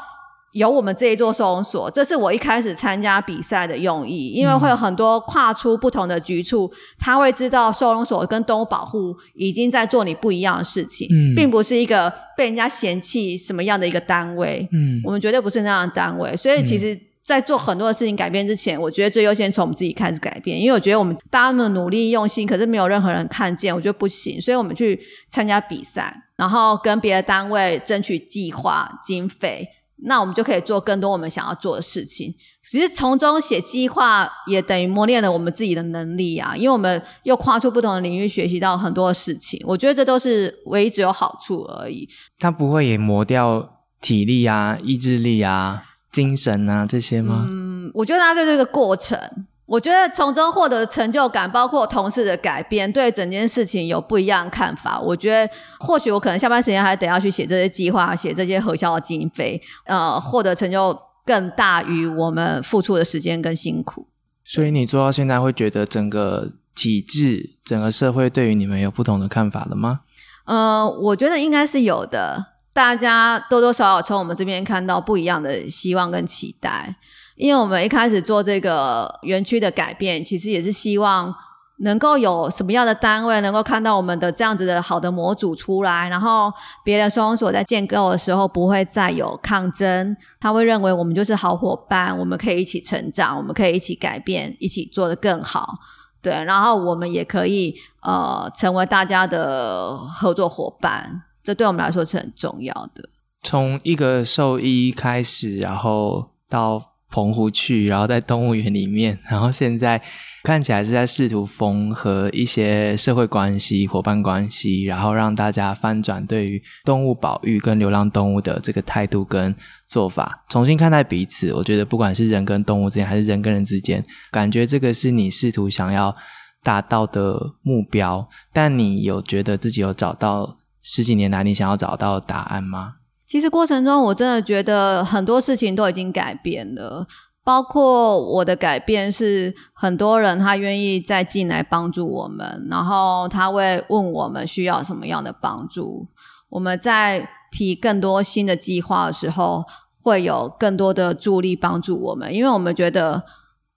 [0.52, 11.34] 有我们这一座收容所，这是我一开始参加比赛的用意，因为会有很多跨出不同的局处，他会知道收容所跟动物保护已经在做你不一样的事情，嗯。
[11.34, 15.02] 并不是一个被人家嫌弃什么样的一个单位，嗯。
[15.04, 16.96] 我们绝对不是那样的单位，所以其实。
[17.24, 25.00] 在做很多的事情改变之前，我觉得最优先从我们自己开始改变，因为我觉得我们大家那么努力用心，可是没有任何人看见，我觉得不行，所以我们去
[25.30, 29.66] 参加比赛，然后跟别的单位争取计划经费，
[30.04, 32.36] 那我们就可以做更多我们想要做的事情。
[32.70, 39.62] 其实从中写计划也等于磨练了我们自己的能力啊，因为我们又跨出不同的领域，学习到很多的事情。
[39.66, 42.10] 我觉得这都是唯一只有好处而已。
[42.38, 45.78] 它不会也磨掉体力啊、意志力啊。
[46.14, 47.50] 精神啊这些吗？
[47.52, 49.20] 嗯，我觉得它就是一个过程。
[49.66, 55.00] 我觉得从中获得成就感，包括同事的改变，对整件事情有不一样的看法。
[55.00, 60.96] 我觉得或许我可能下班时间还得要去写这些计划，写这些核销的经费，呃，获得成就
[61.26, 64.08] 更大于我们付出的时间跟辛苦。
[64.44, 70.02] 所以你做到现在，会觉得整个体制、整个社会对于你们有不同的看法了吗？
[70.46, 72.53] 呃，我觉得应该是有的。
[72.74, 76.96] 大家多多少少从我们这边看到不一样的希望跟期待。
[77.36, 81.34] 因为我们一开始做这个园区的改变，其实也是希望
[81.78, 86.54] 能够有什么样的单位能够看到我们的这样子的好的模组出来，然后
[86.84, 95.80] 别的收容所在建构的时候不会再有抗争，他会认为我们就是好伙伴，我们可以一起成长，我们可以一起改变，一起做得更好，
[96.22, 103.10] 对，然后我们也可以呃成为大家的合作伙伴，这对我们来说是很重要的。
[103.44, 106.90] 从一个兽医开始，然后到。
[107.14, 110.02] 澎湖去，然后在动物园里面，然后现在
[110.42, 119.56] 看起来是在试图缝合一些社会关系、伙伴关系，然后让大家翻转对于动物保育跟流浪动物的这个态度跟
[119.88, 121.54] 做法，重新看待彼此。
[121.54, 126.16] 我觉得不管是人跟动物之间，还是人跟人之间，感觉这个是你试图想要
[126.64, 128.28] 达到的目标。
[128.52, 132.98] 但你有觉得自己有找到十几年来你想要找到答案吗？
[133.26, 137.08] 其实过程中，我真的觉得很多事情都已经改变了，
[137.44, 146.06] 包括我的改变是很多人他愿意再进来帮助我们，然后他会问我们需要什么样的帮助。
[146.50, 149.64] 我们在提更多新的计划的时候，
[150.04, 153.24] 会有更多的助力帮助我们，因为我们觉得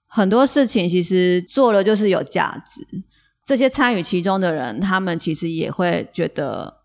[0.05, 2.85] 很多事情其实做了就是有价值。
[3.45, 6.76] 这些参与其中的人，他们其实也会觉得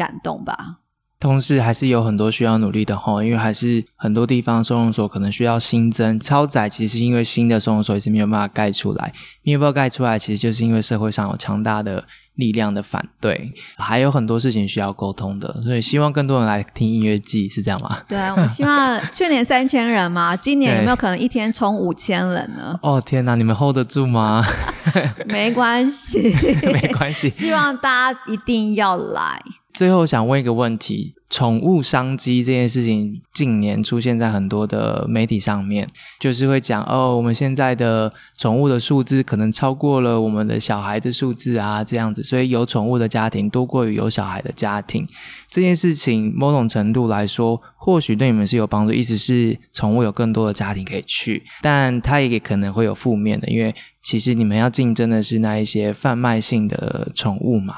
[0.00, 0.78] 感动吧。
[1.18, 12.02] 同时还是有很多需要努力的吼，因为还是很多地方收容所可能需要新增超载，其实是因为新的收容所也是没有办法盖出来，没有办法盖出来，其实就是因为社会上有强大的
[12.36, 17.98] 力量的反对，还有很多事情需要沟通的，所以希望更多人来听音乐季，是这样吗？
[18.08, 22.78] 对啊，我希望去年三千人嘛， 今年有没有可能一天冲五千人呢？
[22.82, 24.44] 哦天哪，你们 hold 得住吗？
[25.28, 26.34] 没关系，
[26.72, 29.42] 没关系，希望大家一定要来。
[29.72, 35.86] 最后想问一个问题：宠物商机这件事情近年出现在很多的媒体上面，
[36.18, 45.06] 就是会讲哦，我们现在的宠物的数字可能超过了我们的小孩的数字啊，这样子，所以有宠物的家庭多过于有小孩的家庭。
[45.48, 53.72] 这件事情某种程度来说，或许对你们是有帮助，意思是宠物有更多的家庭可以去，但它也可能会有负面的，因为
[54.02, 57.74] 其实你们要竞争的是那一些贩卖性的宠物嘛。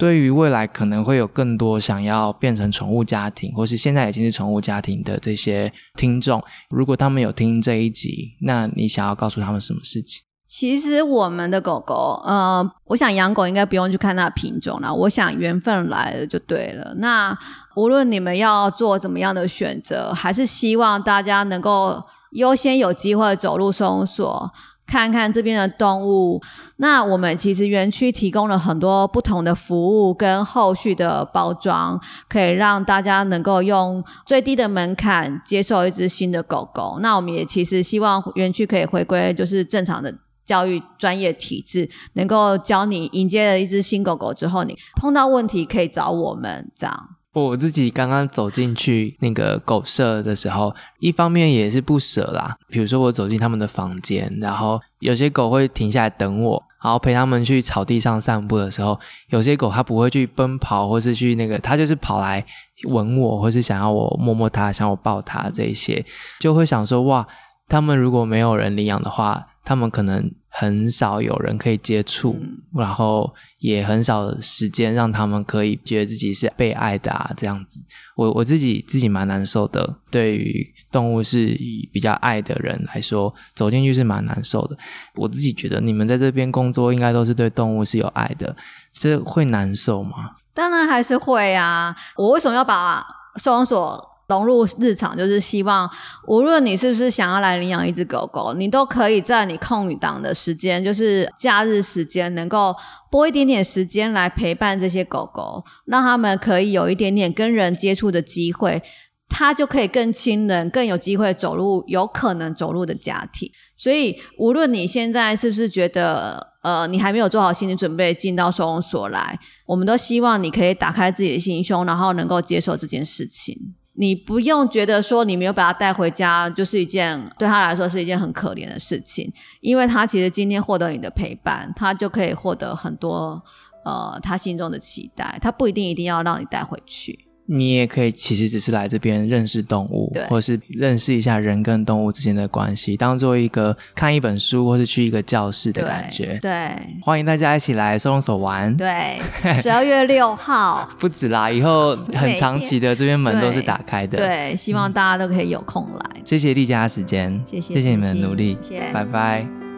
[0.00, 10.22] 对于未来可能会有更多想要变成宠物家庭，或是现在已经是宠物家庭的这些听众，如果他们有听这一集，那你想要告诉他们什么事情？
[10.46, 16.94] 其实我们的狗狗，呃，我想养狗应该不用去看它的品种了，我想缘分来了就对了。
[16.96, 17.38] 那
[17.76, 24.50] 无论你们要做怎么样的选择，还是希望大家能够优先有机会走入收容所。
[24.90, 26.42] 看看这边的动物，
[26.78, 36.98] 那我们其实园区提供了很多不同的服务跟后续的包装，可以让大家能够用最低的门槛接受一只新的狗狗。
[37.00, 40.12] 那我们也其实希望园区可以回归就是正常的
[40.44, 47.10] 教育专业体制，能够教你迎接了一只新狗狗之后，你碰到问题可以找我们这样。
[47.32, 52.56] 我自己刚刚走进去那个狗舍的时候，一方面也是不舍啦。
[52.68, 62.44] 比如说我走进他们的房间，然后有些狗会停下来等我，然后陪他们去草地上散步的时候，有些狗它不会去奔跑，或是去那个，它就是跑来
[62.88, 66.04] 吻我，或是想要我摸摸它，想我抱它，这些
[66.40, 67.26] 就会想说哇，
[67.68, 69.46] 他们如果没有人领养的话。
[69.62, 72.38] 他们可能很少有人可以接触，
[72.74, 77.80] 然后也很少时间让他们可以觉得自己是被爱的啊，这样子。
[78.16, 79.96] 我我自己自己蛮难受的。
[80.10, 84.76] 对于动物是以比较爱的人来说，走进去是蛮难受的。
[85.14, 88.54] 我自己觉得你们在这边工作，应该都是对动物是有爱的，
[88.92, 90.32] 这会难受吗？
[90.52, 91.96] 当然还是会啊。
[92.16, 93.02] 我为什么要把
[93.36, 94.09] 收容所？
[94.30, 95.90] 融入日常，就是希望
[96.28, 102.74] 无论你是不是想要来领养一只狗狗，你都可以在你空余档的时间，就是假日时间，能够
[103.10, 108.80] 拨一点点时间来陪伴这些狗狗，让他们可以有一点点跟人接触的机会，
[109.28, 113.50] 他就可以更亲人，更有机会走入有可能走入的家庭。
[113.76, 123.74] 所以，无论你现在是不是觉得，呃，你还没有做好心理准备进到收容所来，我们都希望你可以打开自己的心胸，然后能够接受这件事情。
[124.00, 129.30] 你不用觉得说你没有把他带回家，就是一件对他来说是一件很可怜的事情，
[129.60, 133.42] 因为他其实今天获得你的陪伴，他就可以获得很多
[133.84, 137.26] 呃他心中的期待，他不一定一定要让你带回去。
[137.52, 146.38] 你也可以其实只是来这边认识动物对，或是认识一下人跟动物之间的关系，当做一个看一本书或是去一个教室的感觉。
[146.40, 146.70] 对
[147.02, 148.74] 欢迎大家一起来收容所玩。
[148.76, 149.18] 对，
[149.60, 156.20] 十二月六号，不止啦，以后很长期的这边门都是打开的。，对，希望大家都可以有空来。
[156.24, 159.69] 谢谢丽佳的时间，谢谢谢谢你们的努力，谢谢拜拜。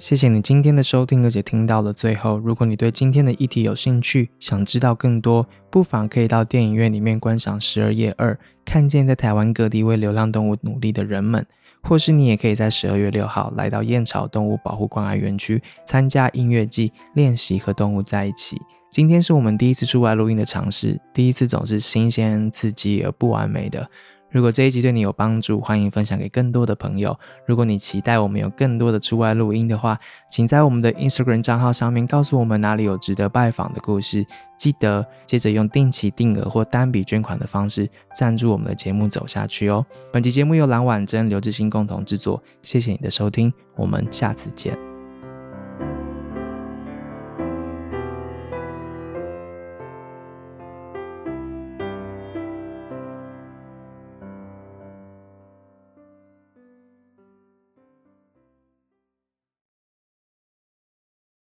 [0.00, 2.38] 谢谢你今天的收听，而且听到了最后。
[2.38, 8.32] 如果你对今天的议题有兴趣，想知道更多，不妨可以到电影院里面观赏《十二夜二》，
[8.64, 11.46] 看见在台湾各地为流浪动物努力的人们。
[11.82, 18.58] 或是你也可以在十二月六号来到燕巢动物保护关爱园区参加音乐季，练习和动物在一起。
[18.90, 23.86] 今天是我们第一次出外录音的尝试，第一次总是新鲜、刺激而不完美的。
[24.30, 27.18] 如果这一集对你有帮助，欢迎分享给更多的朋友。
[27.46, 29.98] 如果你期待我们有更多的出外录音的话，
[30.30, 34.24] 请在我们的 Instagram 账号上面告诉我们哪里有值得拜访的故事。
[34.56, 39.84] 记得接着用定期定额或单笔捐款的方式赞助我们的节目走下去哦。
[40.12, 44.89] 本期节目由蓝婉珍、刘志兴共同制作，谢谢你的收听，我们下次见。